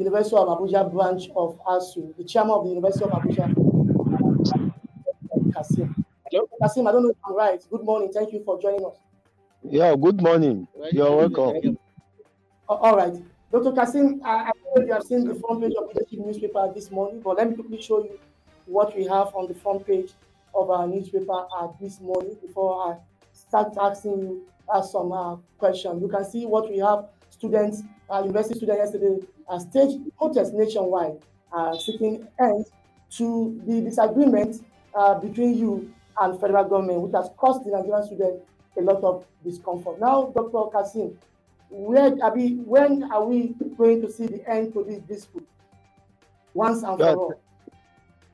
University 0.00 0.34
of 0.36 0.48
Abuja 0.48 0.90
branch 0.90 1.28
of 1.36 1.60
ASUU, 1.66 2.16
the 2.16 2.24
chairman 2.24 2.52
of 2.52 2.64
the 2.64 2.70
University 2.70 3.04
of 3.04 3.10
Abuja, 3.10 3.52
Kasim. 5.52 5.94
Hello? 6.30 6.48
Kasim, 6.62 6.86
I 6.86 6.92
don't 6.92 7.02
know 7.02 7.10
if 7.10 7.16
I'm 7.26 7.36
right. 7.36 7.60
Good 7.70 7.84
morning. 7.84 8.10
Thank 8.12 8.32
you 8.32 8.42
for 8.42 8.58
joining 8.60 8.84
us. 8.86 8.96
Yeah, 9.62 9.94
good 10.00 10.22
morning. 10.22 10.66
You're 10.90 11.14
welcome. 11.14 11.76
A- 12.68 12.72
All 12.72 12.96
right. 12.96 13.12
Dr. 13.52 13.72
Kasim, 13.72 14.22
I, 14.24 14.44
I 14.48 14.52
know 14.74 14.86
you 14.86 14.92
have 14.92 15.02
seen 15.02 15.26
the 15.26 15.34
front 15.34 15.60
page 15.60 15.74
of 15.76 15.88
leadership 15.88 16.18
newspaper 16.20 16.72
this 16.74 16.90
morning, 16.90 17.20
but 17.20 17.36
let 17.36 17.50
me 17.50 17.56
quickly 17.56 17.82
show 17.82 18.02
you 18.04 18.18
what 18.64 18.96
we 18.96 19.04
have 19.04 19.34
on 19.34 19.48
the 19.48 19.54
front 19.54 19.86
page 19.86 20.12
of 20.54 20.70
our 20.70 20.86
newspaper 20.86 21.44
uh, 21.58 21.68
this 21.78 22.00
morning 22.00 22.36
before 22.40 22.92
I 22.94 22.96
start 23.34 23.74
asking 23.78 24.20
you 24.20 24.46
uh, 24.72 24.80
some 24.80 25.12
uh, 25.12 25.36
questions. 25.58 26.00
You 26.00 26.08
can 26.08 26.24
see 26.24 26.46
what 26.46 26.70
we 26.70 26.78
have 26.78 27.06
students, 27.28 27.82
uh, 28.08 28.20
university 28.24 28.54
students 28.54 28.78
yesterday, 28.78 29.26
uh, 29.50 29.58
stage 29.58 29.98
protest 30.16 30.54
nationwide, 30.54 31.18
uh, 31.52 31.76
seeking 31.76 32.26
end 32.38 32.64
to 33.10 33.60
the 33.66 33.80
disagreement 33.80 34.64
uh, 34.94 35.18
between 35.18 35.58
you 35.58 35.92
and 36.20 36.40
federal 36.40 36.64
government, 36.64 37.00
which 37.00 37.12
has 37.14 37.28
caused 37.36 37.64
the 37.64 37.70
Nigerian 37.70 38.06
students 38.06 38.42
a 38.78 38.80
lot 38.80 39.02
of 39.02 39.24
discomfort. 39.44 39.98
Now, 40.00 40.32
Dr. 40.34 40.70
Kasim, 40.72 41.18
where 41.68 42.16
are 42.22 42.34
we, 42.34 42.54
when 42.64 43.10
are 43.12 43.24
we 43.24 43.54
going 43.76 44.00
to 44.02 44.10
see 44.10 44.26
the 44.26 44.48
end 44.48 44.72
to 44.74 44.84
this 44.84 45.00
dispute? 45.00 45.46
Once 46.54 46.82
and 46.82 46.98
for 46.98 47.16
all. 47.16 47.34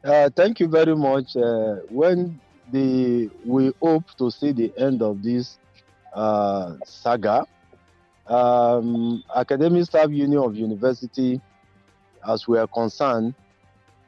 Uh, 0.05 0.31
thank 0.37 0.61
you 0.61 0.68
very 0.68 0.94
much. 0.94 1.37
Uh, 1.37 1.76
when 1.88 2.38
the 2.72 3.31
we 3.44 3.72
hope 3.81 4.05
to 4.18 4.31
see 4.31 4.52
the 4.52 4.72
end 4.79 5.02
of 5.02 5.22
this 5.22 5.59
uh, 6.14 6.76
saga, 6.85 7.46
um, 8.29 9.23
Academic 9.35 9.85
Staff 9.85 10.11
Union 10.11 10.43
of 10.43 10.57
University, 10.57 11.41
as 12.29 12.49
we 12.49 12.59
are 12.59 12.67
concerned, 12.67 13.35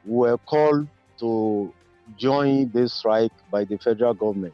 were 0.05 0.37
called 0.37 0.87
to 1.19 1.73
join 2.17 2.69
this 2.71 2.93
strike 2.93 3.31
by 3.51 3.63
the 3.63 3.77
federal 3.77 4.13
government. 4.13 4.53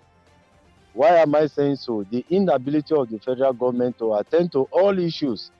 Why 0.94 1.18
am 1.18 1.36
I 1.36 1.48
saying 1.48 1.78
so? 1.78 2.06
The 2.10 2.26
inability 2.30 2.96
of 2.96 3.10
the 3.10 3.20
federal 3.20 3.54
government 3.54 3.98
to 4.00 4.14
attend 4.16 4.52
to 4.54 4.64
all 4.72 4.98
issues 4.98 5.52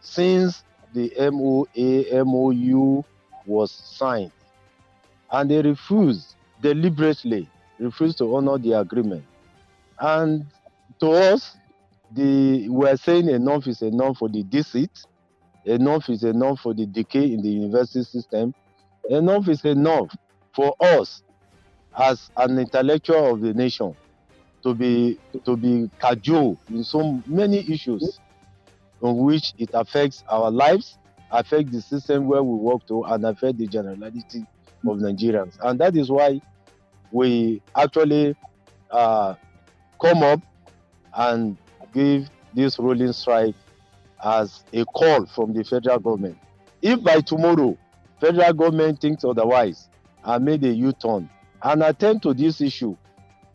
since 0.00 0.62
the 0.92 1.10
MOA 1.30 2.24
MOU 2.24 3.02
was 3.46 3.70
signed, 3.70 4.32
and 5.30 5.50
they 5.50 5.62
refused 5.62 6.34
deliberately 6.60 7.48
refused 7.78 8.18
to 8.18 8.36
honor 8.36 8.58
the 8.58 8.72
agreement. 8.72 9.24
And 9.98 10.46
to 11.00 11.10
us, 11.10 11.56
the 12.14 12.68
we 12.68 12.88
are 12.88 12.96
saying 12.96 13.28
enough 13.28 13.66
is 13.66 13.82
enough 13.82 14.18
for 14.18 14.28
the 14.28 14.42
deceit, 14.44 14.90
enough 15.64 16.08
is 16.08 16.24
enough 16.24 16.60
for 16.60 16.74
the 16.74 16.86
decay 16.86 17.32
in 17.32 17.42
the 17.42 17.48
university 17.48 18.04
system, 18.04 18.54
enough 19.08 19.48
is 19.48 19.64
enough 19.64 20.14
for 20.54 20.74
us 20.80 21.22
as 21.98 22.30
an 22.36 22.58
intellectual 22.58 23.34
of 23.34 23.40
the 23.40 23.54
nation 23.54 23.94
to 24.62 24.74
be 24.74 25.18
to 25.44 25.56
be 25.56 25.90
cajoled 26.00 26.58
in 26.68 26.84
so 26.84 27.22
many 27.26 27.58
issues 27.70 28.20
on 29.02 29.18
which 29.18 29.52
it 29.58 29.70
affects 29.72 30.22
our 30.28 30.50
lives, 30.50 30.98
affect 31.30 31.70
the 31.72 31.80
system 31.82 32.26
where 32.26 32.42
we 32.42 32.54
work 32.56 32.80
to, 32.86 33.02
and 33.04 33.24
affect 33.26 33.58
the 33.58 33.66
generality 33.66 34.46
of 34.86 34.98
Nigerians. 34.98 35.56
And 35.60 35.80
that 35.80 35.96
is 35.96 36.10
why 36.10 36.40
we 37.10 37.62
actually 37.76 38.36
uh, 38.90 39.34
come 40.00 40.22
up 40.22 40.40
and 41.14 41.58
give 41.92 42.28
this 42.54 42.78
rolling 42.78 43.12
strike 43.12 43.54
as 44.24 44.64
a 44.72 44.84
call 44.84 45.26
from 45.26 45.52
the 45.52 45.64
federal 45.64 45.98
government. 45.98 46.38
If 46.80 47.02
by 47.02 47.20
tomorrow 47.20 47.76
federal 48.20 48.52
government 48.52 49.00
thinks 49.00 49.24
otherwise 49.24 49.88
and 50.24 50.44
made 50.44 50.64
a 50.64 50.72
U-turn 50.72 51.28
and 51.62 51.82
attend 51.82 52.22
to 52.22 52.34
this 52.34 52.60
issue, 52.60 52.96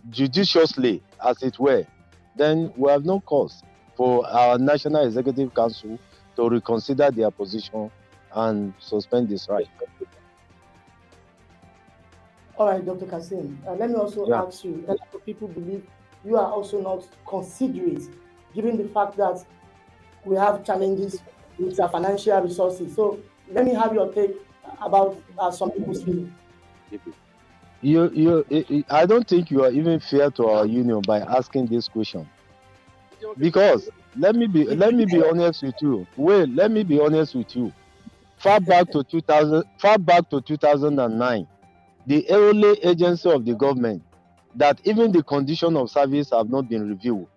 judiciously, 0.10 1.02
as 1.26 1.42
it 1.44 1.60
were, 1.60 1.86
then 2.36 2.72
we 2.76 2.90
have 2.92 3.06
no 3.06 3.20
cause 3.22 3.64
for 3.96 4.28
our 4.28 4.58
National 4.58 5.06
Executive 5.06 5.54
Council 5.54 6.00
to 6.36 6.50
reconsider 6.50 7.10
their 7.12 7.32
position 7.32 7.90
and 8.34 8.74
suspend 8.80 9.30
this 9.30 9.48
right. 9.50 9.68
All 12.58 12.68
right, 12.68 12.84
Dr. 12.84 13.06
Kasim. 13.06 13.60
Uh, 13.68 13.74
let 13.74 13.90
me 13.90 13.96
also 13.96 14.28
Yeah. 14.28 14.44
ask 14.44 14.64
you, 14.64 14.84
a 14.88 14.92
lot 14.92 15.08
of 15.14 15.26
people 15.26 15.48
believe 15.48 15.84
you 16.26 16.38
are 16.38 16.52
also 16.52 16.82
not 16.82 17.08
considerate, 17.28 18.04
given 18.58 18.76
the 18.76 18.90
fact 18.90 19.16
that 19.18 19.46
we 20.26 20.36
have 20.36 20.66
challenges 20.66 21.22
with 21.60 21.80
our 21.80 21.90
financial 21.90 22.42
resources. 22.42 22.96
So 22.96 23.20
let 23.52 23.64
me 23.66 23.74
have 23.76 23.94
your 23.94 24.12
take 24.12 24.32
about 24.82 25.22
uh, 25.38 25.52
some 25.52 25.70
people's 25.72 26.04
feeling. 26.04 26.34
You, 27.84 28.10
you, 28.12 28.84
I- 28.90 29.06
don't 29.06 29.28
think 29.28 29.52
you 29.52 29.64
are 29.64 29.72
even 29.72 30.00
fair 30.00 30.32
to 30.32 30.48
our 30.48 30.66
union 30.66 31.02
by 31.06 31.20
asking 31.20 31.68
this 31.68 31.88
question. 31.88 32.28
Because 33.38 33.92
let 34.16 34.36
me 34.36 34.48
be, 34.48 34.66
let 34.66 34.96
me 34.96 35.06
be 35.06 35.24
honest 35.24 35.62
with 35.62 35.76
you. 35.82 36.08
Wait, 36.16 36.50
let 36.50 36.72
me 36.72 36.82
be 36.84 37.00
honest 37.00 37.36
with 37.36 37.56
you. 37.56 37.72
Far 38.40 38.60
back 38.60 38.90
to 38.92 39.04
2000, 39.04 39.64
far 39.80 40.00
back 40.00 40.28
to 40.32 40.42
2009, 40.42 41.48
the 42.08 42.28
only 42.32 42.72
agency 42.84 43.30
of 43.32 43.46
the 43.46 43.54
government 43.54 44.04
that 44.56 44.80
even 44.86 45.12
the 45.12 45.22
condition 45.24 45.78
of 45.78 45.92
service 45.92 46.32
have 46.32 46.50
not 46.50 46.68
been 46.68 46.88
reviewed 46.90 47.28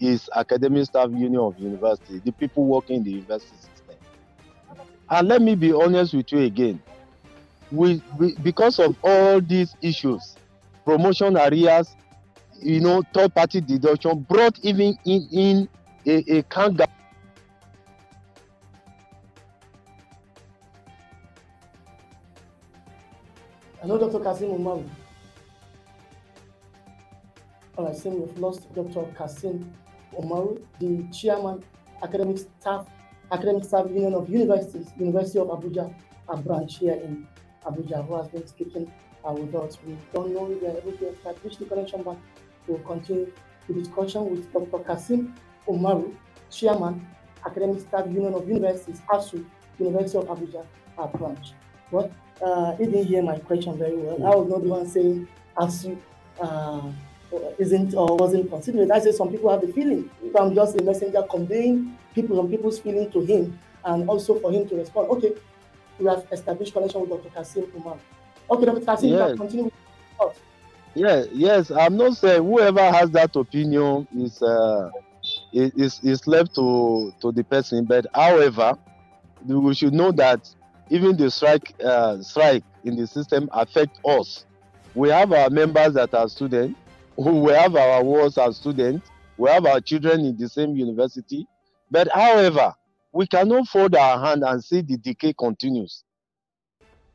is 0.00 0.28
Academic 0.34 0.86
Staff 0.86 1.10
Union 1.10 1.36
of 1.40 1.58
University, 1.58 2.18
the 2.24 2.32
people 2.32 2.64
working 2.64 2.96
in 2.96 3.04
the 3.04 3.10
university 3.10 3.56
system. 3.56 3.96
And 5.10 5.28
let 5.28 5.40
me 5.42 5.54
be 5.54 5.72
honest 5.72 6.14
with 6.14 6.30
you 6.32 6.40
again 6.40 6.82
we, 7.70 8.02
we 8.18 8.34
because 8.36 8.78
of 8.78 8.96
all 9.02 9.40
these 9.40 9.74
issues 9.82 10.36
promotion 10.84 11.36
arrears 11.36 11.94
you 12.60 12.80
know 12.80 13.02
third 13.12 13.34
party 13.34 13.60
deduction 13.60 14.20
brought 14.20 14.58
even 14.62 14.96
in 15.04 15.28
in 15.32 15.68
a 16.06 16.38
a 16.38 16.42
kanga 16.44 16.86
know 23.84 23.96
Dr. 23.96 24.22
Kasim 24.22 24.48
Umaru. 24.50 24.86
All 27.78 27.86
right, 27.86 27.96
saying 27.96 28.20
we've 28.20 28.38
lost 28.38 28.70
Dr. 28.74 29.04
Kasim 29.16 29.72
Umaru, 30.16 30.60
the 30.80 31.04
chairman, 31.12 31.62
academic 32.02 32.38
staff, 32.38 32.86
academic 33.32 33.64
staff 33.64 33.86
union 33.90 34.14
of 34.14 34.28
universities, 34.28 34.88
University 34.98 35.38
of 35.38 35.48
Abuja, 35.48 35.92
a 36.28 36.36
branch 36.36 36.78
here 36.78 36.94
in 36.94 37.26
Abuja, 37.66 38.06
who 38.06 38.16
has 38.16 38.28
been 38.28 38.46
speaking 38.46 38.90
uh, 39.26 39.32
with 39.32 39.54
us. 39.54 39.78
We 39.86 39.96
don't 40.12 40.32
know 40.34 40.50
if 40.50 40.60
we 40.60 40.68
are 40.68 40.76
able 40.78 40.92
to 40.92 41.08
establish 41.08 41.56
the 41.56 41.64
connection, 41.66 42.02
but 42.02 42.16
we'll 42.66 42.78
continue 42.80 43.32
the 43.66 43.74
discussion 43.74 44.30
with 44.30 44.52
Dr. 44.52 44.82
Kasim 44.84 45.34
Umaru, 45.66 46.14
chairman, 46.50 47.06
academic 47.46 47.80
staff 47.80 48.06
union 48.06 48.34
of 48.34 48.48
universities, 48.48 49.00
ASUU, 49.10 49.44
University 49.78 50.18
of 50.18 50.26
Abuja, 50.26 50.64
a 50.98 51.06
branch. 51.08 51.52
Well, 51.90 52.10
uh, 52.42 52.76
he 52.76 52.84
didn't 52.86 53.06
hear 53.06 53.22
my 53.22 53.38
question 53.38 53.76
very 53.78 53.96
well. 53.96 54.16
I 54.26 54.36
was 54.36 54.48
not 54.48 54.62
the 54.62 54.68
one 54.68 54.86
saying 54.88 55.28
ASUU 55.56 55.98
uh, 56.40 56.90
isn't 57.58 57.94
or 57.94 58.16
wasn't 58.16 58.48
considered. 58.50 58.90
I 58.90 58.98
said 59.00 59.14
some 59.14 59.30
people 59.30 59.50
have 59.50 59.60
the 59.60 59.72
feeling. 59.72 60.10
So 60.32 60.38
I'm 60.42 60.54
just 60.54 60.80
a 60.80 60.82
messenger 60.84 61.22
conveying 61.30 61.96
people 62.14 62.36
some 62.36 62.48
people's 62.48 62.78
feeling 62.78 63.10
to 63.12 63.20
him 63.20 63.58
and 63.84 64.08
also 64.08 64.38
for 64.40 64.50
him 64.52 64.68
to 64.68 64.76
respond. 64.76 65.08
Okay, 65.10 65.32
we 65.98 66.06
have 66.06 66.26
established 66.32 66.72
connection 66.72 67.00
with 67.02 67.10
Dr. 67.10 67.30
Kasim 67.34 67.66
Umar. 67.76 67.96
Okay, 68.50 68.64
Dr. 68.64 68.80
Kasim, 68.84 69.10
you 69.10 69.16
Yes. 69.16 69.28
can 69.28 69.36
continue 69.38 69.64
with 69.64 69.72
your 70.20 70.32
yeah 70.94 71.24
yes 71.32 71.70
i'm 71.70 71.96
not 71.98 72.16
saying 72.16 72.42
whoever 72.42 72.80
has 72.90 73.10
that 73.10 73.36
opinion 73.36 74.08
is 74.16 74.40
uh 74.42 74.90
is 75.52 75.70
is- 75.74 76.00
is 76.02 76.26
left 76.26 76.54
to 76.54 77.12
to 77.20 77.30
the 77.30 77.44
person 77.44 77.84
but 77.84 78.06
however 78.14 78.72
we 79.46 79.74
should 79.74 79.92
know 79.92 80.10
that 80.10 80.40
even 80.88 81.14
the 81.16 81.30
strike 81.30 81.74
uh, 81.84 82.20
strike 82.22 82.64
in 82.84 82.96
the 82.96 83.06
system 83.06 83.48
affect 83.52 84.00
us 84.06 84.46
we 84.94 85.10
have 85.10 85.30
our 85.32 85.50
members 85.50 85.92
that 85.92 86.12
are 86.14 86.28
students 86.28 86.74
we 87.18 87.52
have 87.52 87.76
our 87.76 88.04
wards 88.04 88.38
as 88.38 88.58
students 88.58 89.12
we 89.38 89.50
have 89.50 89.66
our 89.66 89.80
children 89.82 90.26
in 90.26 90.36
the 90.38 90.48
same 90.48 90.76
university 90.76 91.46
but 91.90 92.08
however 92.14 92.74
we 93.12 93.26
cannot 93.26 93.68
fold 93.68 93.96
our 93.96 94.24
hand 94.24 94.44
and 94.44 94.64
see 94.64 94.82
the 94.82 94.98
decay 94.98 95.34
continues 95.38 96.04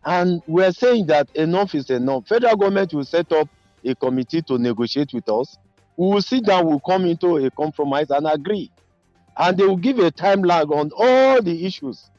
and 0.05 0.41
we 0.47 0.63
are 0.63 0.73
saying 0.73 1.07
that 1.07 1.29
enough 1.35 1.75
is 1.75 1.89
enough 1.91 2.27
federal 2.27 2.57
government 2.57 2.93
will 2.93 3.05
set 3.05 3.31
up 3.33 3.49
a 3.85 3.95
committee 3.95 4.41
to 4.43 4.57
negotiate 4.59 5.13
with 5.13 5.29
us. 5.29 5.57
We 5.97 6.07
will 6.07 6.21
sit 6.23 6.45
down, 6.45 6.67
we'll 6.67 6.81
come 6.81 7.05
into 7.05 7.37
a 7.37 7.51
compromise 7.51 8.09
and 8.11 8.27
agree. 8.27 8.71
And 9.37 9.57
they 9.57 9.65
will 9.65 9.77
give 9.77 9.99
a 9.99 10.11
time 10.11 10.43
lag 10.43 10.71
on 10.71 10.91
all 10.97 11.41
the 11.41 11.65
issues. 11.65 12.11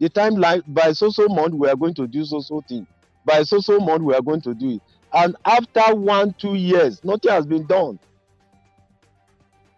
The 0.00 0.10
time 0.10 0.34
lag 0.36 0.62
by 0.66 0.92
so 0.92 1.10
so 1.10 1.28
month 1.28 1.54
we 1.54 1.68
are 1.68 1.76
going 1.76 1.94
to 1.96 2.08
do 2.08 2.24
so 2.24 2.40
so 2.40 2.62
thing. 2.68 2.86
By 3.24 3.44
so 3.44 3.60
so 3.60 3.80
month 3.80 4.02
we 4.02 4.14
are 4.14 4.22
going 4.22 4.42
to 4.42 4.54
do 4.54 4.70
it. 4.72 4.82
And 5.12 5.36
after 5.44 5.94
one, 5.94 6.34
two 6.34 6.54
years, 6.54 7.02
nothing 7.04 7.30
has 7.30 7.46
been 7.46 7.66
done. 7.66 7.98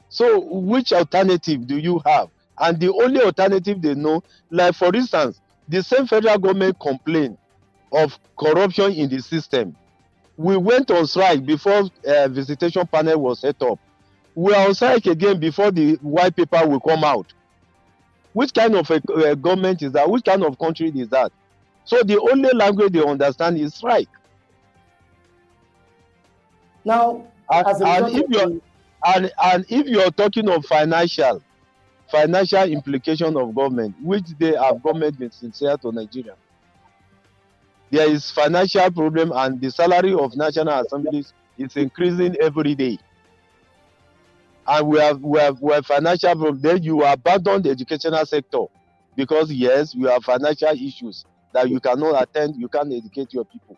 So 0.09 0.41
which 0.41 0.93
alternative 0.93 1.67
do 1.67 1.79
you 1.79 2.01
have? 2.05 2.29
And 2.59 2.79
the 2.79 2.93
only 2.93 3.23
alternative 3.23 3.81
they 3.81 3.95
know, 3.95 4.23
like 4.51 4.75
for 4.75 4.95
instance, 4.95 5.41
the 5.69 5.83
same 5.83 6.07
federal 6.07 6.37
government 6.37 6.79
complained 6.81 7.39
of 7.93 8.19
corruption 8.39 8.93
in 8.93 9.09
the 9.09 9.21
system. 9.21 9.75
We 10.37 10.57
went 10.57 10.91
on 10.91 11.07
strike 11.07 11.47
before 11.47 11.85
uh, 12.07 12.29
visitation 12.29 12.87
panel 12.87 13.21
was 13.21 13.41
set 13.41 13.63
up. 13.63 13.79
We 14.35 14.53
are 14.55 14.69
on 14.69 14.75
strike 14.75 15.07
again 15.07 15.39
before 15.39 15.71
the 15.71 15.95
white 15.97 16.35
paper 16.35 16.67
will 16.67 16.81
come 16.81 17.05
out. 17.05 17.33
Which 18.33 18.53
kind 18.53 18.75
of 18.75 18.91
a 18.91 19.01
uh, 19.13 19.35
government 19.35 19.83
is 19.83 19.93
that? 19.93 20.09
Which 20.11 20.25
kind 20.25 20.43
of 20.45 20.59
country 20.59 20.93
is 20.95 21.09
that? 21.11 21.33
So 21.85 22.03
the 22.03 22.21
only 22.21 22.51
language 22.53 22.93
they 22.93 23.03
understand 23.03 23.59
is 23.59 23.75
strike 23.75 24.09
Now, 26.85 27.27
and, 27.51 27.67
and 27.85 28.09
if 28.09 28.25
you're 28.29 28.49
the- 28.49 28.61
and 29.07 29.33
and 29.43 29.65
if 29.69 29.87
you're 29.87 30.11
talking 30.11 30.49
of 30.51 30.65
financial 30.67 31.43
financial 32.11 32.65
implication 32.65 33.37
of 33.37 33.55
government 33.55 33.95
which 34.03 34.27
day 34.39 34.55
have 34.57 34.83
government 34.83 35.19
been 35.19 35.31
sincere 35.31 35.77
to 35.79 35.93
nigeria 35.93 36.35
there 37.91 38.11
is 38.11 38.31
financial 38.31 38.91
problem 38.91 39.33
and 39.35 39.61
the 39.61 39.71
salary 39.71 40.15
of 40.15 40.37
national 40.37 40.81
assemblies 40.81 41.33
is 41.59 41.77
increasing 41.77 42.37
every 42.41 42.75
day. 42.75 42.99
And 44.67 44.87
we 44.89 44.99
have 45.01 45.21
we 45.21 45.39
have 45.41 45.61
we 45.61 45.73
have 45.73 45.87
financial 45.87 46.33
problem. 46.35 46.61
Then 46.61 46.83
you 46.83 47.03
abandon 47.05 47.63
the 47.63 47.71
educational 47.71 48.25
sector 48.27 48.67
because 49.17 49.53
yes 49.53 49.95
you 49.95 50.07
have 50.07 50.23
financial 50.23 50.69
issues 50.71 51.25
that 51.53 51.69
you 51.69 51.81
cannot 51.81 52.23
attend 52.23 52.55
you 52.57 52.69
can't 52.69 52.93
educate 52.93 53.33
your 53.33 53.45
people 53.45 53.77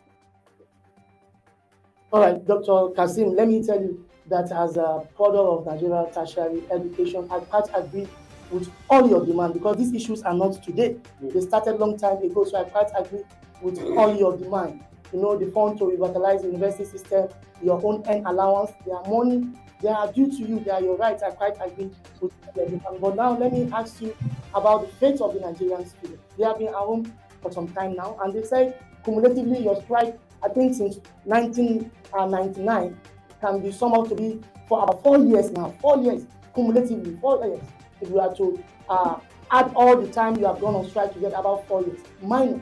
All 2.13 2.21
right, 2.21 2.45
Dr. 2.47 2.93
Kasim, 2.95 3.35
let 3.35 3.49
me 3.49 3.65
tell 3.65 3.81
you 3.81 4.05
that 4.27 4.53
as 4.53 4.77
a 4.77 5.03
founder 5.17 5.39
of 5.39 5.65
Nigeria 5.65 6.05
tertiary 6.13 6.63
education, 6.71 7.27
I 7.31 7.41
quite 7.41 7.65
agree 7.75 8.07
with 8.51 8.71
all 8.91 9.09
your 9.09 9.25
demand 9.25 9.55
because 9.55 9.79
these 9.79 9.95
issues 9.95 10.23
are 10.23 10.35
not 10.35 10.63
today. 10.63 10.97
Mm. 11.23 11.33
They 11.33 11.41
started 11.41 11.77
long 11.81 11.97
time 11.97 12.19
ago, 12.19 12.45
so 12.45 12.59
I 12.61 12.65
quite 12.65 12.89
agree 12.99 13.23
with 13.63 13.79
all 13.97 14.15
your 14.15 14.37
demand. 14.37 14.85
You 15.15 15.23
know, 15.23 15.39
the 15.39 15.51
fund 15.53 15.79
to 15.79 15.87
revitalize 15.87 16.43
the 16.43 16.49
university 16.49 16.85
system, 16.85 17.31
your 17.63 17.81
own 17.83 18.03
end 18.07 18.27
allowance, 18.27 18.73
they 18.85 18.93
are 18.93 19.09
money, 19.09 19.49
they 19.81 19.89
are 19.89 20.13
due 20.13 20.27
to 20.27 20.37
you, 20.37 20.61
they 20.61 20.71
are 20.71 20.83
your 20.83 20.99
rights. 20.99 21.23
I 21.23 21.31
quite 21.31 21.55
agree 21.65 21.91
with 22.21 22.33
your 22.55 22.67
demand. 22.67 23.01
But 23.01 23.17
now 23.17 23.39
let 23.39 23.55
me 23.55 23.71
ask 23.73 24.03
you 24.03 24.15
about 24.55 24.83
the 24.83 24.89
fate 24.97 25.19
of 25.23 25.33
the 25.33 25.41
Nigerian 25.41 25.87
students. 25.87 26.23
They 26.37 26.45
have 26.45 26.59
been 26.59 26.69
at 26.69 26.75
home 26.75 27.11
for 27.41 27.51
some 27.51 27.69
time 27.69 27.95
now, 27.97 28.19
and 28.23 28.35
they 28.35 28.43
say 28.43 28.75
cumulatively 29.03 29.61
your 29.65 29.81
strike, 29.83 30.19
I 30.45 30.49
think 30.49 30.75
since 30.75 30.99
1999, 31.25 32.99
can 33.41 33.61
be 33.61 33.73
somehow 33.73 34.05
to 34.05 34.15
be 34.15 34.41
for 34.69 34.83
about 34.85 35.03
four 35.03 35.19
years 35.19 35.51
now, 35.51 35.75
four 35.81 35.99
years 35.99 36.25
cumulatively, 36.55 37.17
four 37.21 37.45
years. 37.45 37.61
If 38.01 38.09
you 38.09 38.21
are 38.21 38.35
to 38.37 38.65
uh, 38.89 39.19
add 39.51 39.73
all 39.75 40.01
the 40.01 40.11
time 40.11 40.37
you 40.39 40.47
have 40.47 40.61
gone 40.61 40.75
on 40.75 40.89
strike, 40.89 41.15
you 41.15 41.21
get 41.23 41.33
about 41.33 41.67
four 41.67 41.83
years 41.83 42.01
minus 42.23 42.61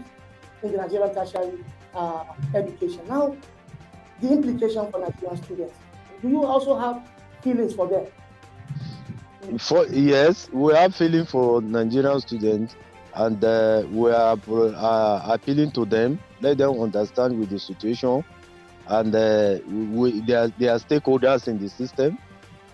in 0.62 0.72
the 0.72 0.78
Nigerian 0.78 1.14
tertiary 1.14 1.64
uh, 1.94 2.24
education. 2.54 3.00
Now, 3.08 3.36
the 4.20 4.32
implication 4.32 4.90
for 4.90 5.00
Nigerian 5.00 5.42
students. 5.42 5.74
Do 6.22 6.28
you 6.28 6.44
also 6.44 6.76
have 6.78 7.02
feelings 7.42 7.74
for 7.74 7.86
them? 7.88 8.06
For 9.58 9.86
yes, 9.86 10.48
we 10.52 10.72
are 10.74 10.90
feeling 10.90 11.24
for 11.24 11.62
Nigerian 11.62 12.20
students, 12.20 12.74
and 13.14 13.42
uh, 13.44 13.84
we 13.92 14.10
are 14.10 14.36
uh, 14.48 15.22
appealing 15.32 15.72
to 15.72 15.84
them. 15.84 16.18
Let 16.40 16.58
them 16.58 16.80
understand 16.80 17.38
with 17.38 17.50
the 17.50 17.58
situation, 17.58 18.24
and 18.86 19.14
uh, 19.14 19.58
we 19.66 20.20
they 20.20 20.34
are, 20.34 20.48
they 20.58 20.68
are 20.68 20.78
stakeholders 20.78 21.48
in 21.48 21.58
the 21.58 21.68
system. 21.68 22.18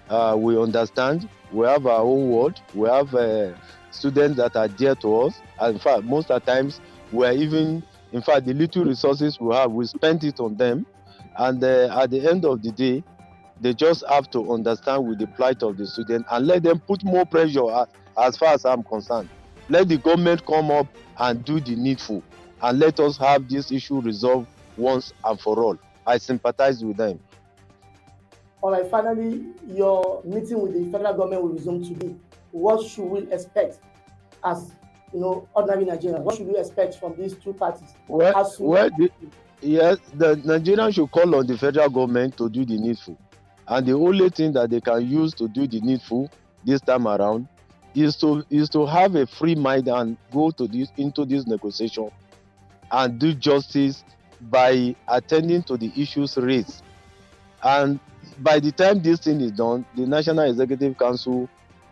Uh, 0.09 0.37
we 0.39 0.59
understand. 0.59 1.29
We 1.53 1.67
have 1.67 1.87
our 1.87 2.01
own 2.03 2.29
world. 2.29 2.61
We 2.75 2.89
have 2.89 3.15
uh, 3.15 3.55
students 3.91 4.37
that 4.37 4.57
are 4.57 4.69
dear 4.69 4.95
to 4.97 5.21
us. 5.23 5.41
And 5.61 5.75
in 5.75 5.81
fact, 5.81 6.05
most 6.05 6.31
of 6.31 6.45
the 6.45 6.53
times 6.53 6.81
we 7.13 7.27
are 7.27 7.33
even, 7.33 7.83
in 8.13 8.23
fact, 8.23 8.47
the 8.47 8.55
little 8.55 8.85
resources 8.85 9.39
we 9.41 9.55
have, 9.55 9.73
we 9.73 9.87
spend 9.87 10.25
it 10.25 10.41
on 10.41 10.57
them. 10.57 10.87
And 11.37 11.63
uh, 11.63 11.99
at 12.01 12.11
the 12.11 12.29
end 12.29 12.45
of 12.45 12.63
the 12.63 12.73
day, 12.73 13.03
They 13.61 13.73
just 13.75 14.05
have 14.09 14.29
to 14.31 14.53
understand 14.53 15.07
with 15.09 15.19
the 15.19 15.27
plight 15.29 15.63
of 15.63 15.77
the 15.79 15.87
student 15.87 16.27
and 16.31 16.47
let 16.47 16.63
them 16.63 16.79
put 16.81 17.03
more 17.05 17.25
pressure 17.25 17.71
as, 17.71 17.87
as 18.19 18.37
far 18.37 18.53
as 18.55 18.65
I'm 18.65 18.83
concerned. 18.83 19.31
Let 19.69 19.89
the 19.89 19.97
government 19.99 20.47
come 20.47 20.71
up 20.71 20.87
and 21.19 21.45
do 21.45 21.61
the 21.61 21.75
needful 21.77 22.23
and 22.63 22.79
let 22.79 23.01
us 23.01 23.17
have 23.19 23.49
this 23.49 23.73
issue 23.73 24.01
resolved 24.01 24.49
once 24.77 25.13
and 25.25 25.41
for 25.41 25.59
all. 25.63 25.79
I 26.07 26.19
sympathize 26.19 26.85
with 26.85 26.97
them. 26.97 27.19
All 28.63 28.71
right, 28.71 28.87
finally, 28.91 29.45
your 29.67 30.23
meeting 30.25 30.61
with 30.61 30.73
the 30.73 30.91
federal 30.91 31.15
government 31.15 31.43
will 31.43 31.51
resume 31.51 31.85
today. 31.85 32.15
What 32.53 32.87
should 32.87 33.05
we 33.05 33.31
expect 33.33 33.79
as 34.45 34.73
you 35.13 35.21
know, 35.21 35.49
ordinary 35.55 35.85
Nigerians? 35.85 36.21
What 36.21 36.37
should 36.37 36.47
we 36.47 36.57
expect 36.57 36.97
from 36.99 37.17
these 37.17 37.35
two 37.37 37.53
parties? 37.53 37.95
Well, 38.09 38.37
As 38.37 38.57
well 38.59 38.89
the, 38.99 39.11
yes, 39.61 39.99
the 40.15 40.37
Nigerians 40.37 40.95
should 40.95 41.11
call 41.11 41.35
on 41.35 41.47
the 41.47 41.57
federal 41.59 41.89
government 41.89 42.37
to 42.39 42.49
do 42.49 42.65
the 42.65 42.77
needful. 42.79 43.19
And 43.69 43.87
the 43.87 43.93
only 43.95 44.29
thing 44.31 44.53
that 44.53 44.71
they 44.71 44.81
can 44.81 45.07
use 45.07 45.35
to 45.35 45.49
do 45.49 45.67
the 45.67 45.81
needful 45.81 46.31
this 46.65 46.81
time 46.81 47.07
around 47.07 47.49
is 47.97 48.15
to 48.17 48.45
is 48.51 48.69
to 48.69 48.85
have 48.87 49.15
a 49.15 49.27
free 49.27 49.55
mind 49.55 49.89
and 49.89 50.17
go 50.33 50.51
to 50.51 50.69
this 50.69 50.93
into 50.99 51.25
this 51.25 51.47
negotiation 51.47 52.11
and 52.93 53.19
do 53.19 53.33
justice 53.35 54.05
by 54.43 54.95
attending 55.09 55.63
to 55.63 55.77
the 55.77 55.91
issues 55.97 56.37
raised. 56.37 56.83
And 57.63 57.99
by 58.39 58.61
the 58.61 58.71
time 58.71 59.03
this 59.03 59.21
thing 59.21 59.41
is 59.41 59.53
done, 59.53 59.87
the 59.97 60.07
National 60.07 60.49
Executive 60.51 60.97
Council 60.99 61.49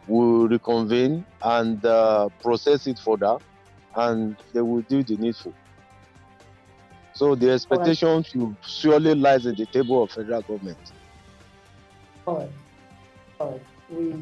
will 0.06 0.46
reconvene 0.46 1.24
and 1.42 1.84
uh, 1.84 2.28
process 2.42 2.86
it 2.86 2.98
further, 2.98 3.38
and 3.96 4.36
they 4.52 4.60
will 4.60 4.82
do 4.82 5.02
the 5.02 5.16
needful. 5.16 5.54
So 7.14 7.34
the 7.34 7.50
expectation 7.50 8.22
should 8.24 8.56
surely 8.66 9.14
lies 9.14 9.46
at 9.46 9.56
the 9.56 9.66
table 9.66 10.02
of 10.02 10.10
federal 10.10 10.42
government. 10.42 10.78
All 12.26 12.38
right. 12.38 12.50
All 13.40 13.52
right. 13.52 13.62
We 13.88 14.14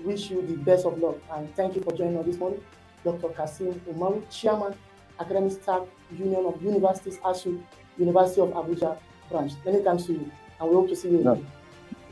wish 0.00 0.30
you 0.30 0.42
the 0.42 0.56
best 0.56 0.84
of 0.86 0.98
luck 0.98 1.16
and 1.34 1.54
thank 1.56 1.74
you 1.76 1.82
for 1.82 1.92
joining 1.92 2.18
us 2.18 2.26
this 2.26 2.36
morning. 2.38 2.60
Dr. 3.04 3.28
Kasim 3.30 3.80
Umaru, 3.88 4.22
Chairman, 4.30 4.74
Academic 5.20 5.52
Staff 5.52 5.86
Union 6.16 6.44
of 6.46 6.60
Universities, 6.62 7.18
ASUU, 7.18 7.62
University 7.98 8.40
of 8.40 8.48
Abuja 8.50 8.98
branch. 9.30 9.52
Many 9.64 9.82
thanks 9.82 10.04
to 10.04 10.12
you 10.12 10.30
and 10.60 10.68
we 10.68 10.74
hope 10.74 10.88
to 10.88 10.96
see 10.96 11.10
you 11.10 11.22
Yeah. 11.22 11.32
again. 11.32 11.46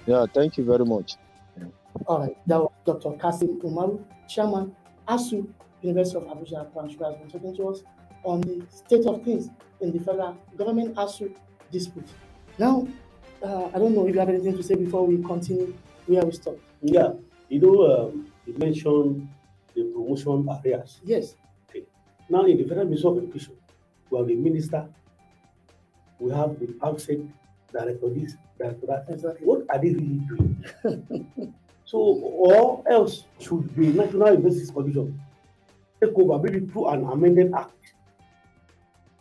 Yeah, 0.07 0.27
thank 0.33 0.57
you 0.57 0.65
very 0.65 0.85
much. 0.85 1.17
All 2.07 2.19
right. 2.21 2.37
That 2.47 2.59
was 2.61 2.73
Dr. 2.85 3.13
Kasim 3.19 3.61
Umaru, 3.61 4.03
Chairman, 4.29 4.75
ASUU, 5.09 5.47
University 5.83 6.17
of 6.19 6.25
Abuja 6.25 6.73
branch, 6.73 6.95
who 6.97 7.05
has 7.05 7.15
been 7.17 7.31
talking 7.31 7.57
to 7.57 7.69
us 7.69 7.83
on 8.25 8.41
the 8.41 8.63
state 8.71 9.07
of 9.07 9.23
things 9.23 9.51
in 9.81 9.93
the 9.93 9.99
federal 9.99 10.37
government 10.57 10.95
ASUU 10.97 11.35
dispute. 11.71 12.09
Now, 12.59 12.87
uh, 13.43 13.69
I 13.75 13.79
don't 13.79 13.95
know 13.95 14.07
if 14.07 14.15
you 14.15 14.21
have 14.21 14.29
anything 14.29 14.57
to 14.57 14.63
say 14.63 14.75
before 14.75 15.07
we 15.07 15.23
continue 15.23 15.75
where 16.07 16.25
we 16.25 16.33
stop. 16.33 16.57
Yeah, 16.83 17.13
you 17.55 17.61
know, 17.61 18.09
um, 18.09 18.27
you 18.47 18.55
mentioned 18.59 19.29
the 19.77 19.85
promotion 19.85 20.49
areas. 20.65 21.01
Yes. 21.05 21.37
Okay. 21.71 21.85
Now, 22.29 22.45
in 22.47 22.57
the 22.57 22.65
Federal 22.65 22.87
Ministry 22.87 23.11
of 23.11 23.19
Education, 23.19 23.55
we 24.11 24.19
have 24.19 24.27
the 24.27 24.35
minister, 24.35 24.89
we 26.19 26.33
have 26.33 26.59
the 26.59 26.75
outset 26.83 27.19
director 27.73 28.09
this, 28.11 28.35
director 28.59 28.87
that. 28.87 29.07
Exactly. 29.09 29.47
What 29.47 29.67
are 29.71 29.79
they 29.79 29.91
really 29.91 30.21
doing? 30.27 30.65
so, 31.85 31.99
or 31.99 32.83
else 32.91 33.25
should 33.39 33.73
the 33.77 33.87
National 33.87 34.31
Universities 34.31 34.73
Commission 34.73 35.21
take 36.03 36.19
over, 36.19 36.43
maybe 36.43 36.67
through 36.67 36.89
an 36.89 37.05
amended 37.05 37.55
act, 37.55 37.95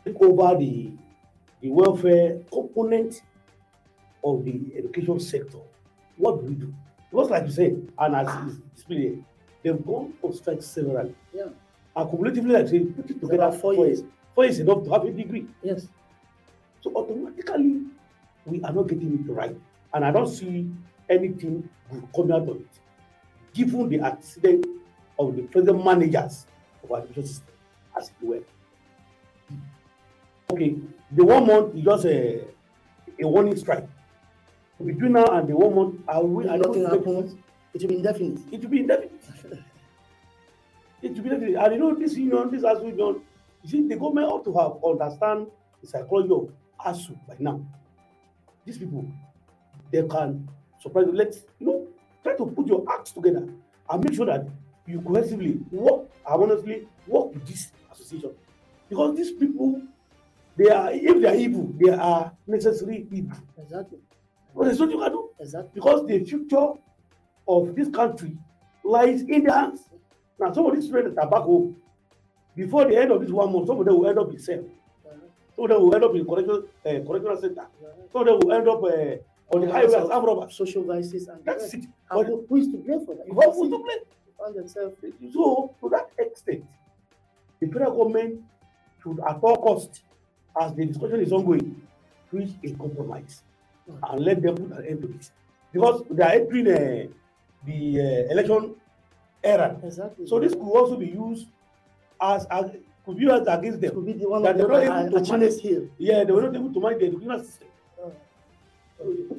take 0.04 0.20
over 0.20 0.58
the, 0.58 0.92
the 1.62 1.70
welfare 1.70 2.40
component 2.52 3.22
of 4.24 4.44
the 4.44 4.74
education 4.76 5.20
sector. 5.20 5.60
What 6.18 6.42
do 6.42 6.48
we 6.48 6.56
do? 6.56 6.74
Because, 7.14 7.30
like 7.30 7.46
you 7.46 7.52
say, 7.52 7.76
and 8.00 8.16
as 8.16 8.56
displayed, 8.74 9.24
they've 9.62 9.86
gone 9.86 10.16
on 10.24 10.34
strike 10.34 10.64
severally. 10.64 11.14
Yeah. 11.32 11.50
And 11.96 12.10
cumulatively, 12.10 12.54
like 12.54 12.68
say, 12.68 12.80
put 12.80 13.12
it 13.12 13.22
together 13.22 13.36
about 13.36 13.62
four 13.62 13.76
years. 13.76 14.04
Four 14.34 14.46
years 14.46 14.60
enough 14.60 14.84
to 14.86 14.90
have 14.90 15.06
a 15.06 15.12
degree. 15.12 15.46
Yes. 15.62 15.88
So 16.82 16.92
automatically, 16.96 17.82
we 18.48 18.64
are 18.64 18.74
not 18.74 18.88
getting 18.88 19.14
it 19.14 19.32
right. 19.32 19.56
And 19.94 20.04
I 20.04 20.10
don't 20.10 20.26
see 20.26 20.72
anything 21.08 21.70
good 21.92 22.08
coming 22.16 22.32
out 22.32 22.50
of 22.50 22.62
it, 22.62 22.80
given 23.54 23.90
the 23.90 24.00
antecedent 24.00 24.66
of 25.20 25.36
the 25.36 25.44
present 25.44 25.86
managers 25.86 26.48
of 26.84 26.92
our 26.94 27.02
education 27.02 27.28
system, 27.28 27.54
as 27.96 28.10
it 28.10 28.26
were. 28.26 28.42
Okay, 30.52 30.78
the 31.12 31.24
one 31.24 31.46
month 31.46 31.76
is 31.76 31.84
just 31.84 32.06
a, 32.06 32.44
a 33.22 33.28
warning 33.28 33.56
strike. 33.56 33.88
Between 34.84 35.14
now 35.14 35.26
and 35.26 35.48
the 35.48 35.56
one 35.56 35.76
month, 35.76 36.02
I 36.08 36.20
will, 36.20 36.50
I 36.50 36.58
don't 36.58 36.76
Nothing 36.76 36.86
happens. 36.86 37.36
It 37.74 37.82
will 37.82 37.90
be 37.90 37.96
indefinite. 37.98 38.40
it 38.52 38.62
will 38.62 38.70
be 38.70 38.80
indefinite. 38.80 39.22
it 41.02 41.12
will 41.16 41.24
be 41.24 41.30
indefinite. 41.30 41.56
And 41.56 41.74
you 41.74 41.80
know, 41.80 41.96
this 41.96 42.16
union, 42.16 42.52
this 42.52 42.64
ASUU 42.64 42.88
union, 42.88 43.22
you 43.64 43.70
see, 43.70 43.88
the 43.88 43.96
government 43.96 44.28
ought 44.28 44.44
to 44.46 44.54
have 44.58 44.84
understand 44.84 45.48
the 45.82 45.88
psychology 45.88 46.34
of 46.34 46.50
ASUU 46.86 47.18
by 47.28 47.36
now. 47.40 47.62
These 48.66 48.78
people, 48.80 49.06
they 49.92 50.04
can 50.04 50.50
surprise 50.82 51.06
you. 51.08 51.14
Let's, 51.14 51.44
you 51.60 51.68
know, 51.68 51.88
try 52.24 52.36
to 52.36 52.46
put 52.46 52.68
your 52.68 52.84
acts 52.92 53.12
together 53.12 53.48
and 53.90 54.04
make 54.04 54.14
sure 54.14 54.26
that 54.26 54.48
you 54.86 55.02
cohesively 55.02 55.62
work, 55.72 56.10
harmoniously 56.26 56.88
work 57.08 57.34
with 57.34 57.46
this 57.48 57.72
association. 57.92 58.32
Because 58.90 59.16
these 59.16 59.32
people, 59.32 59.82
they 60.58 60.70
are, 60.70 60.92
if 60.92 61.22
they 61.22 61.28
are 61.28 61.36
evil, 61.36 61.74
they 61.80 61.90
are 61.90 62.32
necessary 62.48 63.08
evil. 63.12 63.38
Exactly. 63.58 64.00
But 64.56 64.66
there's 64.66 64.80
nothing 64.80 64.96
you 64.98 65.04
can 65.04 65.12
do 65.12 65.30
Exactly. 65.40 65.72
because 65.74 66.08
the 66.08 66.24
future 66.24 66.68
of 67.48 67.76
this 67.76 67.90
country 67.90 68.38
lies 68.84 69.22
in 69.22 69.44
their 69.44 69.54
hands. 69.54 69.90
Now, 70.40 70.52
some 70.54 70.66
of 70.66 70.76
these 70.76 70.86
students 70.86 71.16
that 71.16 71.24
are 71.26 71.30
back 71.30 71.42
home, 71.44 71.76
before 72.56 72.86
the 72.86 72.96
end 72.98 73.12
of 73.12 73.22
this 73.22 73.32
one 73.32 73.52
month, 73.52 73.68
some 73.68 73.80
of 73.80 73.86
them 73.86 73.98
will 74.00 74.08
end 74.10 74.20
up 74.20 74.30
in 74.32 74.40
cell. 74.40 74.64
Some 75.56 75.66
of 75.66 75.70
them 75.70 75.82
will 75.84 75.96
end 75.96 76.04
up 76.04 76.16
in 76.16 76.26
correctional, 76.26 76.64
uh, 76.86 77.08
correctional 77.08 77.38
center. 77.42 77.68
Some 78.12 78.22
of 78.22 78.28
them 78.28 78.40
will 78.40 78.52
end 78.54 78.68
up 78.68 78.84
uh, 78.84 79.56
on 79.56 79.62
the 79.62 79.72
highway 79.72 79.86
as 79.96 80.10
armed 80.10 80.28
robbers. 80.28 80.56
Social 80.56 80.84
vices 80.84 81.28
and 81.28 81.40
the 81.40 81.44
That's 81.46 81.74
it. 81.74 81.84
And 81.84 81.92
But 82.12 82.26
who- 82.28 82.46
who 82.50 82.56
is 82.58 82.68
to 82.68 82.78
blame 82.78 83.06
for 83.06 83.16
that? 83.16 83.28
you 83.28 83.34
have 83.40 83.54
to. 83.54 84.06
Found 84.40 84.56
themselves. 84.56 84.96
So, 85.32 85.74
to 85.82 85.90
that 85.90 86.10
extent, 86.18 86.66
the 87.60 87.68
federal 87.68 87.96
government 87.96 88.42
should, 89.02 89.20
at 89.20 89.40
all 89.42 89.58
costs, 89.58 90.02
as 90.60 90.74
the 90.74 90.86
discussion 90.86 91.20
is 91.22 91.32
ongoing, 91.32 91.82
reach 92.32 92.52
a 92.64 92.72
compromise 92.74 93.44
and 93.88 94.20
let 94.24 94.42
them 94.42 94.56
put 94.56 94.78
an 94.78 94.86
end 94.86 95.02
to 95.02 95.08
this. 95.08 95.32
Because 95.72 96.04
they 96.10 96.24
are 96.24 96.32
entering 96.32 96.68
uh, 96.68 97.08
the 97.66 98.00
uh, 98.00 98.32
election 98.32 98.76
era. 99.44 99.78
Exactly. 99.84 100.28
So 100.28 100.40
this 100.40 100.54
could 100.54 100.62
also 100.62 100.96
be 100.98 101.08
used 101.08 101.48
as, 102.22 102.46
as 102.46 102.72
could 103.06 103.18
be 103.18 103.24
used 103.24 103.48
against 103.48 103.82
them. 103.82 103.94
could 103.96 104.06
be 104.06 104.14
the 104.14 104.30
one 104.30 104.44
that 104.44 104.58
they're 104.58 104.68
not 104.68 104.84
able 104.84 105.12
to 105.12 105.18
Achilles 105.18 105.32
manage- 105.32 105.62
heel. 105.62 105.88
Yeah, 105.98 106.24
they 106.24 106.32
were 106.32 106.44
not 106.44 106.56
able 106.56 106.74
to 106.74 106.80
manage 106.80 107.00
the 107.00 107.08
educational 107.08 107.40
system. 107.40 107.68
Okay. 109.02 109.36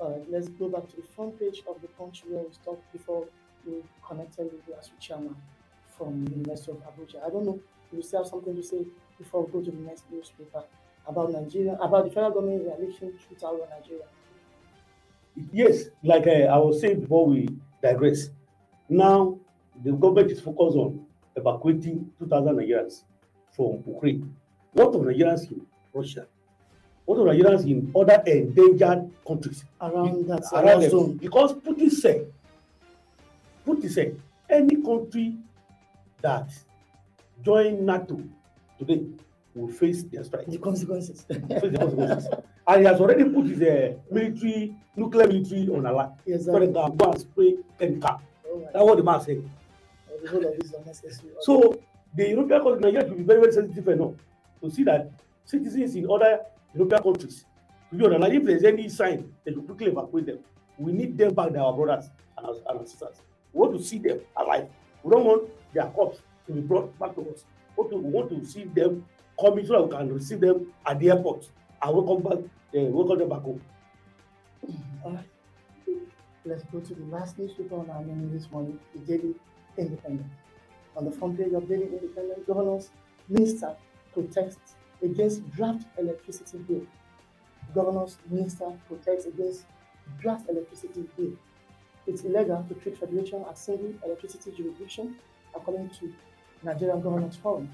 Right, 0.00 0.30
let's 0.30 0.48
go 0.48 0.68
back 0.68 0.88
to 0.90 0.96
the 0.96 1.02
front 1.14 1.38
page 1.38 1.62
of 1.68 1.80
the 1.80 1.88
country 1.88 2.28
where 2.30 2.42
we 2.42 2.52
stopped 2.52 2.90
before 2.92 3.24
we 3.64 3.74
connected 4.06 4.44
with 4.52 4.66
the 4.66 4.72
ASUU 4.72 4.98
chairman 5.00 5.36
from 5.96 6.24
the 6.24 6.30
University 6.32 6.72
of 6.72 6.78
Abuja. 6.78 7.24
I 7.24 7.30
don't 7.30 7.46
know 7.46 7.60
if 7.90 7.96
you 7.96 8.02
still 8.02 8.20
have 8.20 8.28
something 8.28 8.54
to 8.56 8.62
say 8.62 8.84
before 9.18 9.44
we 9.44 9.52
go 9.52 9.60
to 9.62 9.70
the 9.70 9.82
next 9.82 10.04
newspaper 10.10 10.64
about 11.06 11.32
Nigeria, 11.32 11.74
about 11.80 12.04
the 12.04 12.10
federal 12.10 12.32
government 12.32 12.62
reelection 12.64 13.12
shootout 13.28 13.60
on 13.62 13.68
Nigeria. 13.70 14.04
Yes, 15.52 15.84
like 16.02 16.26
uh, 16.26 16.46
I 16.52 16.58
was 16.58 16.80
saying 16.80 17.00
before 17.00 17.26
we 17.26 17.48
digress. 17.82 18.30
Now 18.88 19.38
the 19.82 19.92
government 19.92 20.30
is 20.30 20.40
focused 20.40 20.76
on 20.76 21.04
evacuating 21.36 22.10
2,000 22.18 22.56
Nigerians 22.56 23.02
from 23.52 23.82
Ukraine. 23.86 24.34
What 24.72 24.94
of 24.94 25.02
Nigerians 25.02 25.50
in 25.50 25.66
Russia? 25.92 26.26
What 27.04 27.18
of 27.18 27.26
Nigerians 27.26 27.64
in 27.64 27.92
other 27.94 28.22
endangered 28.26 29.10
countries? 29.26 29.64
Around 29.80 30.28
that 30.28 30.44
around 30.52 30.80
them? 30.82 30.90
zone. 30.90 31.16
Because 31.16 31.52
Putin 31.54 31.90
said, 31.90 32.32
Putin 33.66 33.90
said, 33.90 34.20
any 34.48 34.76
country 34.82 35.36
that 36.22 36.50
join 37.42 37.84
NATO 37.84 38.20
today 38.78 39.02
will 39.54 39.68
face 39.68 40.02
their 40.04 40.24
strike. 40.24 40.46
The 40.46 40.58
consequences. 40.58 41.22
face 41.28 41.38
the 41.38 41.78
consequences. 41.78 42.28
and 42.66 42.80
he 42.80 42.86
has 42.86 43.00
already 43.00 43.24
put 43.24 43.46
his 43.46 43.60
uh, 43.62 43.94
military, 44.10 44.74
nuclear 44.96 45.26
military 45.28 45.68
on 45.68 45.86
alert. 45.86 46.10
yes, 46.26 46.44
So 46.44 46.58
they 46.58 46.66
sir. 46.66 46.72
can 46.72 46.96
go 46.96 47.10
and 47.10 47.20
spray 47.20 47.56
chemical. 47.78 48.20
Oh 48.46 48.58
my 48.58 48.64
That's 48.72 48.84
what 48.84 48.96
the 48.96 49.02
man 49.04 49.20
said. 49.20 49.42
God, 50.08 50.22
the 50.22 50.28
whole 50.30 50.46
of 50.46 50.56
this 50.58 50.66
is 50.70 50.74
unnecessary. 50.74 51.30
So 51.40 51.80
the 52.16 52.28
European 52.30 52.62
countries, 52.62 52.80
Nigeria 52.82 53.08
should 53.08 53.18
be 53.18 53.24
very, 53.24 53.40
very 53.40 53.52
sensitive 53.52 53.88
enough 53.88 54.12
to 54.62 54.70
see 54.70 54.84
that 54.84 55.10
citizens 55.44 55.94
in 55.94 56.10
other 56.10 56.40
European 56.74 57.02
countries, 57.02 57.44
be 57.96 58.04
on 58.04 58.12
alert, 58.14 58.32
if 58.32 58.44
there's 58.44 58.64
any 58.64 58.88
sign, 58.88 59.32
they 59.44 59.52
should 59.52 59.66
quickly 59.66 59.86
evacuate 59.86 60.26
them. 60.26 60.38
We 60.78 60.92
need 60.92 61.16
them 61.16 61.32
back, 61.34 61.54
our 61.56 61.72
brothers 61.72 62.10
and 62.36 62.46
our, 62.46 62.54
and 62.68 62.80
our 62.80 62.86
sisters. 62.86 63.16
We 63.52 63.60
want 63.60 63.78
to 63.78 63.84
see 63.84 63.98
them 63.98 64.20
alive. 64.36 64.66
We 65.04 65.12
don't 65.12 65.24
want 65.24 65.48
their 65.72 65.86
corpse 65.86 66.18
to 66.48 66.52
be 66.52 66.60
brought 66.60 66.98
back 66.98 67.14
to 67.14 67.20
us. 67.30 67.44
We 67.76 67.82
want 67.84 67.90
to, 67.92 67.96
we 67.98 68.10
want 68.10 68.30
to 68.30 68.44
see 68.44 68.64
them 68.64 69.04
coming 69.40 69.66
so 69.66 69.82
we 69.84 69.90
can 69.96 70.12
receive 70.12 70.40
them 70.40 70.72
at 70.86 70.98
the 70.98 71.10
airport 71.10 71.48
and 71.82 71.94
welcome 71.94 72.22
back, 72.22 72.38
uh, 72.38 72.86
welcome 72.90 73.18
them 73.18 73.28
back 73.28 73.40
home. 73.42 73.60
Right. 75.04 75.24
Let's 76.46 76.64
go 76.64 76.80
to 76.80 76.94
the 76.94 77.04
last 77.06 77.38
newspaper 77.38 77.76
on 77.76 77.90
our 77.90 78.02
menu 78.02 78.30
this 78.30 78.50
morning, 78.50 78.78
the 78.94 79.00
Daily 79.00 79.34
Independent. 79.76 80.26
On 80.96 81.04
the 81.04 81.10
front 81.10 81.38
page 81.38 81.52
of 81.52 81.68
Daily 81.68 81.84
Independent, 81.86 82.46
governors, 82.46 82.90
minister 83.28 83.74
protests 84.12 84.74
against 85.02 85.50
draft 85.52 85.86
electricity 85.98 86.58
bill. 86.58 86.86
Governors, 87.74 88.18
minister 88.30 88.70
protests 88.88 89.26
against 89.26 89.64
draft 90.20 90.48
electricity 90.48 91.04
bill. 91.16 91.32
It's 92.06 92.22
illegal 92.22 92.64
to 92.68 92.74
treat 92.74 92.98
federation 92.98 93.44
as 93.50 93.58
single 93.58 93.94
electricity 94.04 94.52
jurisdiction, 94.56 95.16
according 95.54 95.90
to 96.00 96.12
Nigerian 96.62 97.00
Governors 97.00 97.36
Forum. 97.36 97.70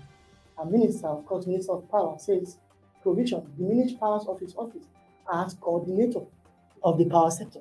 A 0.59 0.65
minister, 0.67 1.07
of 1.09 1.25
course, 1.27 1.47
Minister 1.47 1.73
of 1.73 1.91
Power, 1.91 2.19
says 2.19 2.59
provision 3.03 3.43
diminish 3.57 3.99
powers 3.99 4.25
of 4.29 4.39
his 4.41 4.55
office 4.57 4.85
as 5.33 5.55
coordinator 5.55 6.21
of 6.83 6.99
the 6.99 7.05
power 7.07 7.31
sector. 7.31 7.61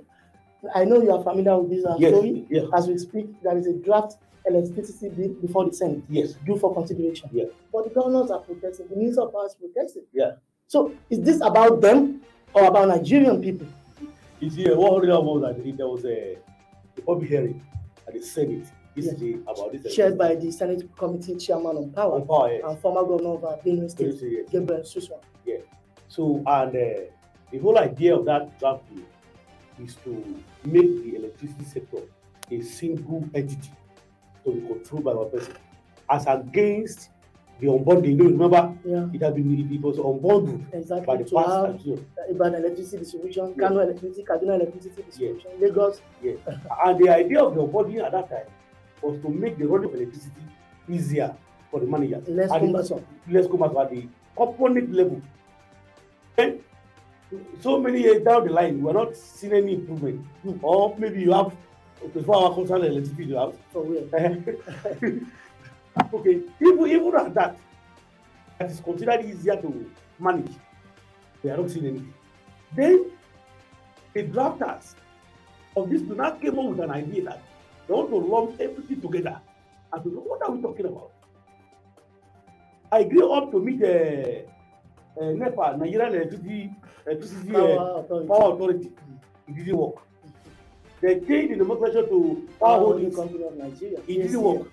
I 0.76 0.84
know 0.84 1.02
you 1.02 1.12
are 1.12 1.24
familiar 1.24 1.58
with 1.58 1.70
this 1.72 1.86
uh, 1.86 1.96
Yes, 1.98 2.14
story. 2.14 2.46
yes. 2.50 2.66
As 2.74 2.88
we 2.88 2.98
speak, 2.98 3.42
there 3.42 3.58
is 3.58 3.68
a 3.68 3.74
draft 3.74 4.18
electricity 4.46 5.10
bill 5.10 5.30
before 5.42 5.66
the 5.66 5.74
Senate 5.74 6.04
Yes. 6.10 6.34
due 6.46 6.58
for 6.58 6.74
consideration. 6.74 7.30
Yeah. 7.32 7.46
But 7.72 7.86
the 7.86 7.92
governors 7.92 8.32
are 8.32 8.40
protesting, 8.40 8.88
the 8.90 8.96
Minister 8.98 9.22
of 9.22 9.32
Power 9.32 9.46
is 9.46 9.56
protesting. 9.56 10.04
Yeah. 10.12 10.32
So 10.68 10.94
is 11.10 11.20
this 11.22 11.40
about 11.42 11.80
them 11.82 12.22
or 12.54 12.66
about 12.66 12.90
Nigerian 12.90 13.42
people? 13.42 13.68
You 14.42 14.50
see, 14.50 14.70
uh, 14.70 14.76
what 14.76 15.02
really 15.02 15.14
was 15.14 15.42
that 15.42 15.78
there 15.78 15.88
was 15.88 16.04
a, 16.06 16.38
a 16.98 17.02
public 17.02 17.30
hearing 17.30 17.62
at 18.08 18.14
the 18.14 18.22
Senate 18.22 18.68
yesterday 19.06 19.34
about 19.48 19.72
this. 19.72 19.96
Chaired 19.96 20.18
by 20.18 20.36
the 20.36 20.52
Senate 20.52 20.84
Committee 20.98 21.36
Chairman 21.36 21.78
on 21.78 21.92
Power 21.92 22.16
on 22.16 22.28
power. 22.28 22.52
yes. 22.52 22.62
and 22.66 22.80
former 22.80 23.04
governor 23.08 23.36
of 23.36 23.64
Benue 23.64 23.90
State, 23.90 24.16
yes. 24.22 24.50
Gabriel 24.52 24.82
Suswam. 24.82 25.20
So, 26.08 26.38
and 26.48 26.76
uh, 26.76 27.02
the 27.52 27.60
whole 27.60 27.78
idea 27.78 28.16
of 28.16 28.26
that 28.26 28.58
draft 28.60 28.84
bill 28.94 29.04
is 29.86 29.96
to 30.04 30.42
make 30.66 31.04
the 31.04 31.16
electricity 31.18 31.64
sector 31.66 32.00
a 32.52 32.62
single 32.62 33.24
entity 33.36 33.70
to 34.44 34.52
be 34.52 34.62
controlled 34.68 35.04
by 35.04 35.14
one 35.14 35.30
person, 35.30 35.54
as 36.10 36.26
against 36.26 37.12
the 37.60 37.68
unbundling. 37.68 38.08
You 38.08 38.16
know, 38.16 38.26
remember, 38.48 38.76
Yeah, 38.84 39.08
it 39.14 39.22
had 39.22 39.36
been 39.36 39.54
it, 39.54 39.72
it 39.72 39.82
was 39.82 39.98
unbundled 39.98 41.06
by 41.06 41.18
the 41.18 41.26
To 41.26 41.36
past 41.36 41.48
have 41.50 41.66
administration. 41.66 42.06
Ibadan 42.30 42.56
electricity 42.64 42.98
distribution, 42.98 43.54
Yeah. 43.56 43.68
Kano 43.68 43.80
electricity, 43.82 44.24
Kaduna 44.24 44.56
electricity 44.56 45.04
distribution, 45.04 45.52
Lagos. 45.62 46.02
And 46.86 47.00
the 47.00 47.10
idea 47.10 47.44
of 47.44 47.54
the 47.54 47.62
unbundling 47.62 48.04
at 48.04 48.12
that 48.14 48.30
time 48.30 48.48
was 49.02 49.22
to 49.22 49.30
make 49.30 49.58
the 49.58 49.68
running 49.68 49.90
of 49.90 49.96
electricity 49.96 50.42
easier 50.90 51.36
for 51.72 51.80
the 51.80 51.86
managers. 51.86 52.28
Less 52.28 52.52
And 52.52 52.74
let's 52.74 53.48
go 53.48 53.58
back 53.58 53.76
at 53.78 53.92
the 53.92 54.08
component 54.36 54.94
level. 54.94 55.22
Then, 56.36 56.60
so 57.60 57.80
many 57.80 58.02
years 58.02 58.24
down 58.24 58.48
the 58.48 58.54
line, 58.54 58.82
we're 58.82 58.94
not 58.94 59.16
seeing 59.16 59.54
any 59.54 59.76
improvement. 59.76 60.26
Or 60.62 60.96
maybe 60.98 61.22
you 61.22 61.34
have 61.34 61.56
24 62.00 62.36
hour 62.36 62.56
constant 62.56 62.86
electricity 62.86 63.26
your 63.26 63.40
house. 63.40 63.56
For 63.72 63.84
real. 63.84 64.10
okay, 66.14 66.42
even, 66.62 66.88
even 66.88 67.16
at 67.16 67.34
that, 67.34 67.58
that 68.58 68.72
is 68.72 68.80
considered 68.80 69.26
easier 69.26 69.62
to 69.62 69.92
manage. 70.18 70.52
We 71.44 71.52
are 71.52 71.58
not 71.58 71.70
seeing 71.70 71.86
anything. 71.86 72.14
Then, 72.76 73.12
the 74.14 74.24
drafters 74.24 74.96
of 75.76 75.90
this 75.90 76.02
do 76.02 76.16
not 76.16 76.42
came 76.42 76.58
up 76.58 76.66
with 76.66 76.80
an 76.80 76.92
idea 76.92 77.26
that 77.26 77.44
they 77.90 77.96
want 77.96 78.10
to 78.12 78.18
lump 78.18 78.62
everything 78.62 79.02
together. 79.02 79.42
And 79.92 80.04
to 80.04 80.10
know 80.10 80.22
what 80.22 80.44
are 80.44 80.52
we 80.52 80.62
talking 80.62 80.86
about? 80.86 81.12
I 82.92 83.04
grew 83.04 83.32
up 83.34 83.52
to 83.52 83.60
meet 83.60 83.82
uh, 83.84 83.90
uh, 85.20 85.32
NEPA, 85.32 85.78
Nigerian 85.78 86.14
Electricity, 86.16 86.70
Electricity 87.08 87.56
uh, 87.56 87.60
Power 87.60 88.00
authority. 88.02 88.28
Power 88.28 88.54
Authority. 88.54 88.92
It 89.48 89.56
didn't 89.56 89.78
work. 89.78 89.96
They 91.02 91.20
changed 91.22 91.54
the 91.54 91.58
nomenclature 91.58 92.06
to 92.06 92.48
Power 92.60 92.78
Power 92.78 92.80
Holding. 92.80 93.12
Company 93.16 93.44
of 93.44 93.58
Nigeria. 93.58 93.98
It 94.08 94.22
didn't 94.22 94.42
work. 94.42 94.68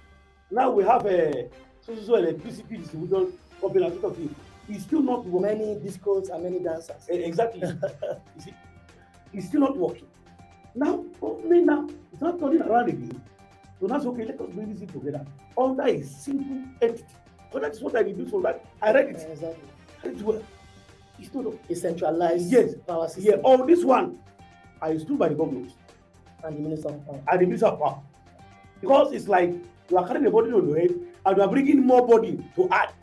Now 0.51 0.71
we 0.71 0.85
have 0.85 1.07
a 1.07 1.49
social 1.81 2.17
electricity 2.17 2.77
distribution 2.77 3.33
company 3.61 3.87
and 3.87 3.95
sort 4.01 4.13
of 4.13 4.17
thing. 4.19 4.35
It's 4.69 4.83
still 4.85 5.01
not 5.03 5.25
working. 5.25 5.59
Many 5.59 5.75
discos 5.81 6.29
and 6.29 6.43
many 6.45 6.59
dancers. 6.59 7.07
Eh, 7.09 7.15
Exactly. 7.17 7.61
you 7.63 8.41
see, 8.43 8.55
it's 9.33 9.47
still 9.49 9.61
not 9.61 9.77
working. 9.77 10.07
Now, 10.75 11.05
government 11.21 11.67
now 11.67 11.89
it's 12.17 12.23
not 12.23 12.41
turning 12.41 12.63
around 12.63 12.89
again. 12.89 13.21
So 13.79 13.87
say, 13.89 13.95
okay, 14.09 14.25
let 14.25 14.41
us 14.41 14.49
bring 14.55 14.71
this 14.71 14.79
thing 14.79 14.89
together 14.89 15.27
under 15.59 15.83
a 15.83 16.03
single 16.03 16.65
entity. 16.81 17.05
So 17.53 17.59
that 17.59 17.73
is 17.73 17.83
what 17.83 17.95
I 17.95 18.05
did 18.05 18.31
for 18.31 18.41
that. 18.41 18.65
I 18.81 18.93
read 18.93 19.09
it. 19.11 19.27
Exactly. 19.31 19.69
I 20.03 20.09
read 20.09 20.17
it 20.17 20.23
well. 20.23 20.43
It's 21.19 21.35
not. 21.35 21.53
A 21.69 21.75
centralized 21.75 22.51
Yes. 22.51 22.75
power 22.87 23.07
system 23.09 23.25
Yeah, 23.35 23.41
all 23.43 23.67
this 23.67 23.85
one, 23.85 24.19
I 24.81 24.97
stood 24.97 25.19
by 25.19 25.29
the 25.29 25.35
government 25.35 25.73
and 26.43 26.57
the 26.57 26.61
Minister 26.61 26.89
of 26.89 27.07
Power. 27.07 27.21
and 27.31 27.41
the 27.41 27.45
minister 27.47 27.67
of 27.67 27.79
power. 27.79 28.01
Because 28.81 29.13
it's 29.13 29.29
like 29.29 29.55
you 29.91 29.99
are 29.99 30.07
carrying 30.07 30.25
a 30.27 30.31
body 30.31 30.53
on 30.53 30.67
your 30.69 30.79
head 30.79 30.95
and 31.27 31.37
you 31.37 31.43
are 31.43 31.49
bringing 31.51 31.85
more 31.87 32.07
body 32.07 32.43
to 32.57 32.69
add. 32.71 32.95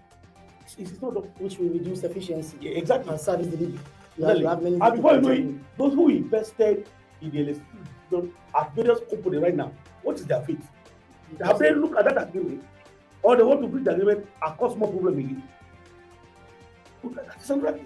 It's, 0.63 0.75
it's 0.91 1.01
not 1.03 1.13
which 1.39 1.59
will 1.59 1.69
reduce 1.69 2.03
efficiency 2.03 2.57
Yeah, 2.61 2.71
exactly. 2.71 3.11
and 3.11 3.19
service 3.21 3.45
delivery. 3.47 3.79
You 4.17 4.25
have, 4.25 4.37
Exactly. 4.37 4.41
you 4.41 4.47
have 4.47 4.61
many 4.63 4.79
And 4.81 4.95
before 4.95 5.13
you 5.15 5.21
know 5.21 5.29
it, 5.59 5.77
those 5.77 5.93
who 5.93 6.09
invested 6.09 6.87
in 7.21 7.29
the 7.31 7.37
electricity 7.41 7.77
system 8.13 8.33
at 8.59 8.75
various 8.75 8.99
companies 9.09 9.41
right 9.41 9.55
now, 9.55 9.71
what 10.01 10.15
is 10.15 10.25
their 10.25 10.41
fate? 10.41 10.61
Have 11.43 11.59
they 11.59 11.73
looked 11.73 11.97
at 11.97 12.05
that 12.05 12.29
agreement? 12.29 12.61
Eh? 12.63 12.89
Or 13.23 13.35
they 13.35 13.43
want 13.43 13.61
to 13.61 13.67
breach 13.67 13.85
the 13.85 13.91
agreement 13.91 14.27
and 14.45 14.57
cause 14.57 14.75
more 14.75 14.89
problem 14.89 15.17
again? 15.17 15.43
Look 17.03 17.17
at 17.17 17.27
that. 17.27 17.35
It's 17.39 17.49
another. 17.49 17.79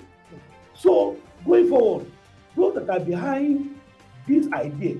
So, 0.76 1.18
going 1.46 1.70
forward, 1.70 2.12
those 2.56 2.76
that 2.76 2.90
are 2.90 3.00
behind 3.00 3.80
this 4.28 4.52
idea 4.52 4.98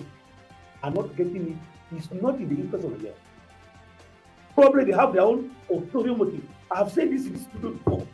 are 0.84 0.92
not 0.92 1.16
getting 1.16 1.52
it, 1.92 1.98
it's 1.98 2.12
not 2.12 2.36
in 2.36 2.50
the 2.50 2.62
interest 2.62 2.86
of 2.86 2.92
Nigeria. 2.92 3.16
Probably 4.56 4.86
they 4.86 4.94
have 4.94 5.14
their 5.14 5.24
own 5.24 5.52
ulterior 5.70 6.16
motive. 6.16 6.44
I 6.72 6.80
have 6.80 6.92
said 6.92 7.12
this 7.12 7.26
in 7.26 7.34
this 7.34 7.44
studio 7.44 7.72
before. 7.72 8.08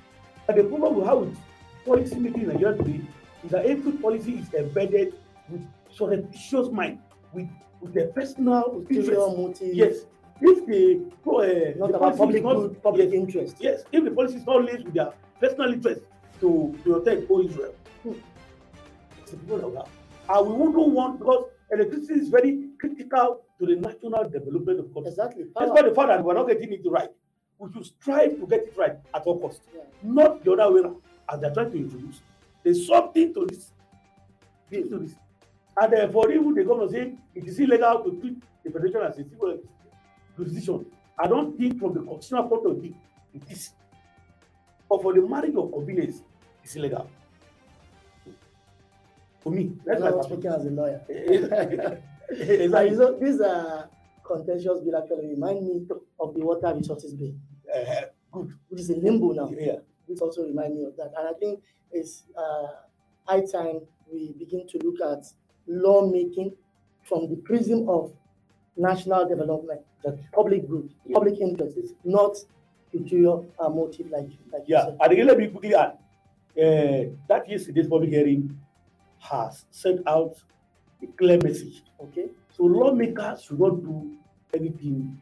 And 0.47 0.57
the 0.57 0.63
problem 0.63 0.95
we 0.95 1.05
have 1.05 1.17
with 1.19 1.37
policy 1.85 2.15
making 2.15 2.43
in 2.43 2.47
Nigeria 2.49 2.77
today 2.77 3.01
is 3.43 3.51
that 3.51 3.65
every 3.65 3.93
policy 3.93 4.39
is 4.39 4.53
embedded 4.53 5.13
with 5.49 5.61
surreptitious 5.95 6.69
mind, 6.71 6.99
with, 7.33 7.49
with 7.81 7.95
a 7.97 8.07
personal 8.13 8.63
ulterior 8.73 9.01
interest. 9.03 9.37
motive, 9.37 9.73
Yes. 9.75 9.95
If 10.41 10.65
the, 10.65 11.05
uh, 11.29 11.77
not 11.79 11.91
the 11.91 11.97
about 11.97 12.17
public 12.17 12.43
not, 12.43 12.55
good, 12.55 12.83
public 12.83 13.11
yes, 13.11 13.13
interest. 13.13 13.55
yes, 13.59 13.83
if 13.91 14.03
the 14.03 14.11
policy 14.11 14.35
is 14.37 14.45
not 14.45 14.65
linked 14.65 14.83
with 14.85 14.93
their 14.93 15.13
personal 15.39 15.71
interest 15.71 16.01
to, 16.41 16.77
to 16.83 16.93
protect 16.99 17.29
or 17.29 17.43
Israel, 17.43 17.73
hmm, 18.01 18.13
it's 19.21 19.31
a 19.33 19.37
people 19.37 19.69
that. 19.71 19.87
And 20.29 20.47
we 20.47 20.53
wouldn't 20.53 20.93
want, 20.93 21.19
because 21.19 21.45
electricity 21.71 22.19
is 22.19 22.29
very 22.29 22.67
critical 22.79 23.41
to 23.59 23.65
the 23.65 23.75
national 23.75 24.27
development 24.29 24.79
of 24.79 24.93
country. 24.93 25.11
Exactly. 25.11 25.43
That's 25.43 25.69
Power. 25.69 25.75
why 25.75 25.81
the 25.89 25.95
fact 25.95 26.07
that 26.09 26.23
we're 26.23 26.33
not 26.33 26.47
getting 26.47 26.73
it 26.73 26.81
right. 26.85 27.09
We 27.59 27.71
should 27.71 27.85
strive 27.85 28.39
to 28.39 28.47
get 28.47 28.61
it 28.63 28.73
right 28.75 28.95
at 29.13 29.21
all 29.23 29.39
costs, 29.39 29.61
Yeah. 29.73 29.81
not 30.01 30.43
the 30.43 30.51
other 30.53 30.73
way 30.73 30.81
around, 30.81 30.97
as 31.31 31.39
they're 31.39 31.53
trying 31.53 31.71
to 31.71 31.77
introduce. 31.77 32.19
There's 32.63 32.85
something 32.87 33.33
to 33.35 33.45
this. 33.45 33.71
There's 34.69 34.89
to 34.89 34.97
this. 34.99 35.13
And 35.75 35.93
uh, 35.93 36.07
for 36.11 36.31
even 36.31 36.53
the 36.53 36.63
government 36.63 36.91
saying 36.91 37.17
it 37.35 37.45
is 37.47 37.59
illegal 37.59 38.03
to 38.03 38.19
treat 38.21 38.43
the 38.63 38.71
federation 38.71 39.01
as 39.01 39.17
a 39.17 39.23
civil 39.23 39.59
jurisdiction, 40.37 40.85
I 41.17 41.27
don't 41.27 41.57
think 41.57 41.79
from 41.79 41.93
the 41.93 42.01
constitutional 42.01 42.47
point 42.49 42.65
of 42.67 42.77
view 42.81 42.95
it 43.33 43.41
is. 43.49 43.71
But 44.89 45.01
for 45.01 45.13
the 45.13 45.21
marriage 45.21 45.55
of 45.55 45.71
convenience, 45.71 46.21
it's 46.63 46.75
illegal. 46.75 47.09
For 49.41 49.51
me, 49.51 49.73
that's 49.85 49.99
my 49.99 50.21
speaking 50.21 50.51
as 50.51 50.65
a 50.65 50.69
lawyer. 50.69 51.01
And 51.09 51.19
exactly. 51.29 51.77
know, 52.95 53.19
this 53.19 53.41
uh, 53.41 53.87
contentious 54.23 54.79
bill 54.79 54.95
actually 54.97 55.27
remind 55.27 55.67
me 55.67 55.85
of 56.19 56.33
the 56.33 56.45
water 56.45 56.73
resources 56.73 57.13
bill, 57.13 57.33
Uh, 57.73 58.05
good. 58.31 58.53
which 58.69 58.81
is 58.81 58.89
in 58.89 59.03
limbo 59.03 59.33
now. 59.33 59.51
Yeah. 59.57 59.77
This 60.07 60.21
also 60.21 60.43
remind 60.45 60.75
me 60.75 60.85
of 60.85 60.95
that. 60.97 61.11
And 61.17 61.27
I 61.27 61.33
think 61.33 61.61
it's 61.91 62.23
uh, 62.37 62.67
high 63.25 63.41
time 63.41 63.81
we 64.11 64.33
begin 64.37 64.67
to 64.67 64.77
look 64.79 65.01
at 65.01 65.25
lawmaking 65.67 66.53
from 67.03 67.29
the 67.29 67.35
prism 67.37 67.87
of 67.89 68.11
national 68.77 69.27
development, 69.27 69.81
That- 70.03 70.17
public 70.31 70.67
good, 70.67 70.89
Yeah. 71.05 71.13
public 71.15 71.39
interest, 71.39 71.93
not 72.03 72.35
ulterior 72.93 73.39
uh, 73.59 73.69
motive 73.69 74.09
like, 74.11 74.29
like 74.51 74.67
you 74.67 74.75
Yeah, 74.75 74.85
said. 74.85 74.97
and 75.01 75.11
again, 75.13 75.27
let 75.27 75.37
me 75.37 75.47
quickly 75.47 75.75
add 75.75 75.97
uh, 76.55 77.09
that 77.27 77.49
yesterday's 77.49 77.87
public 77.87 78.09
hearing 78.09 78.55
has 79.19 79.65
sent 79.71 80.05
out 80.07 80.35
a 81.01 81.07
clear 81.07 81.39
message. 81.43 81.81
Okay. 81.99 82.27
So 82.55 82.63
lawmakers 82.65 83.43
should 83.43 83.59
not 83.59 83.81
do 83.81 84.11
anything 84.53 85.19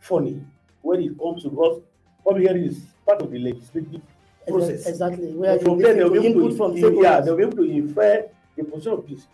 funny 0.00 0.40
when 0.80 1.02
it 1.02 1.18
comes 1.18 1.42
to 1.42 1.50
because 1.50 1.82
public 2.24 2.46
hearing 2.48 2.64
is 2.64 2.80
part 3.04 3.20
of 3.20 3.30
the 3.30 3.38
legislative 3.38 4.00
process. 4.48 4.86
Exactly. 4.86 5.32
Where 5.34 5.58
from 5.58 5.78
there, 5.78 5.94
they'll 5.94 6.10
be 6.10 6.26
able 6.26 6.48
to, 6.48 6.56
from 6.56 6.76
in- 6.76 7.02
yeah, 7.02 7.20
they'll 7.20 7.36
be 7.36 7.42
able 7.42 7.56
to 7.56 7.64
infer 7.64 8.28
the 8.56 8.64
position 8.64 8.92
of 8.92 9.06
this. 9.08 9.26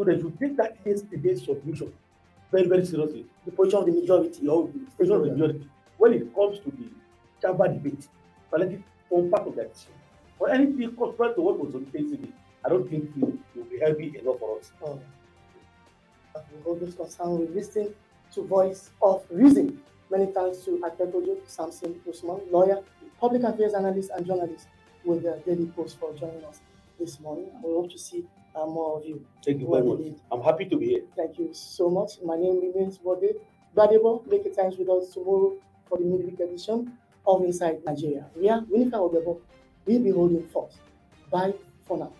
So 0.00 0.04
they 0.04 0.18
should 0.18 0.40
take 0.40 0.56
that 0.56 0.78
yesterday's 0.82 1.44
submission 1.44 1.92
very, 2.50 2.66
very 2.66 2.86
seriously. 2.86 3.26
the 3.44 3.52
position 3.52 3.80
of 3.80 3.84
the 3.84 3.92
majority. 3.92 4.40
Your 4.40 4.66
position 4.96 5.16
of 5.16 5.24
the 5.24 5.30
majority. 5.32 5.68
When 5.98 6.14
it 6.14 6.34
comes 6.34 6.58
to 6.60 6.70
the 6.70 6.88
chamber 7.42 7.68
debate, 7.68 8.08
it 8.54 8.80
form 9.10 9.30
part 9.30 9.46
of 9.46 9.56
that 9.56 9.74
decision. 9.74 9.92
For 10.38 10.48
anything 10.48 10.96
contrary 10.96 11.34
to 11.34 11.42
what 11.42 11.58
was 11.58 11.74
on 11.74 11.86
the 11.92 11.98
today, 11.98 12.32
I 12.64 12.70
don't 12.70 12.88
think 12.88 13.10
it 13.14 13.20
will 13.54 13.64
be 13.64 13.78
heavy 13.78 14.16
enough 14.18 14.38
for 14.38 14.58
us. 14.58 14.72
Oh. 14.82 14.98
we 16.34 16.62
hold 16.62 16.80
this 16.80 16.94
concern, 16.94 17.38
we 17.40 17.48
listen 17.48 17.94
to 18.32 18.42
voice 18.46 18.88
of 19.02 19.22
reason. 19.30 19.82
Many 20.10 20.32
thanks 20.32 20.64
to 20.64 20.78
Adekojo 20.78 21.46
Samson 21.46 22.00
Usman, 22.08 22.40
lawyer, 22.50 22.82
public 23.20 23.42
affairs 23.42 23.74
analyst, 23.74 24.12
and 24.16 24.24
journalist 24.26 24.66
with 25.04 25.24
the 25.24 25.42
Daily 25.44 25.66
Post 25.66 26.00
for 26.00 26.14
joining 26.14 26.42
us 26.46 26.62
this 26.98 27.20
morning. 27.20 27.50
We 27.62 27.74
hope 27.74 27.90
to 27.90 27.98
see 27.98 28.24
uh, 28.54 28.66
more 28.66 28.98
of 28.98 29.04
you. 29.04 29.24
Thank 29.44 29.60
you 29.60 29.68
very 29.70 29.84
much. 29.86 29.98
leave. 29.98 30.20
I'm 30.30 30.42
happy 30.42 30.64
to 30.66 30.76
be 30.76 30.86
here. 30.86 31.02
Thank 31.16 31.38
you 31.38 31.50
so 31.52 31.88
much. 31.90 32.12
My 32.24 32.36
name 32.36 32.60
remains 32.60 32.98
Bode 32.98 33.34
Gbadebo. 33.76 34.26
Make 34.26 34.46
a 34.46 34.50
time 34.50 34.72
with 34.78 34.88
us 34.88 35.12
tomorrow 35.14 35.54
for 35.88 35.98
the 35.98 36.04
midweek 36.04 36.40
edition 36.40 36.92
of 37.26 37.42
Inside 37.44 37.84
Nigeria. 37.84 38.26
We 38.36 38.48
are 38.48 38.62
Winifred 38.68 39.00
Odebo. 39.00 39.40
We'll 39.86 40.02
be 40.02 40.10
holding 40.10 40.46
forth. 40.48 40.76
Bye 41.30 41.54
for 41.86 41.98
now. 41.98 42.12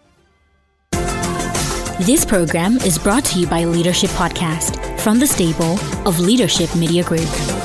This 2.01 2.25
program 2.25 2.77
is 2.79 2.99
brought 2.99 3.25
to 3.27 3.39
you 3.41 3.47
by 3.47 3.65
Leadership 3.65 4.11
Podcast 4.11 4.79
from 5.01 5.19
the 5.19 5.27
stable 5.27 5.79
of 6.07 6.19
Leadership 6.19 6.75
Media 6.75 7.05
Group. 7.05 7.60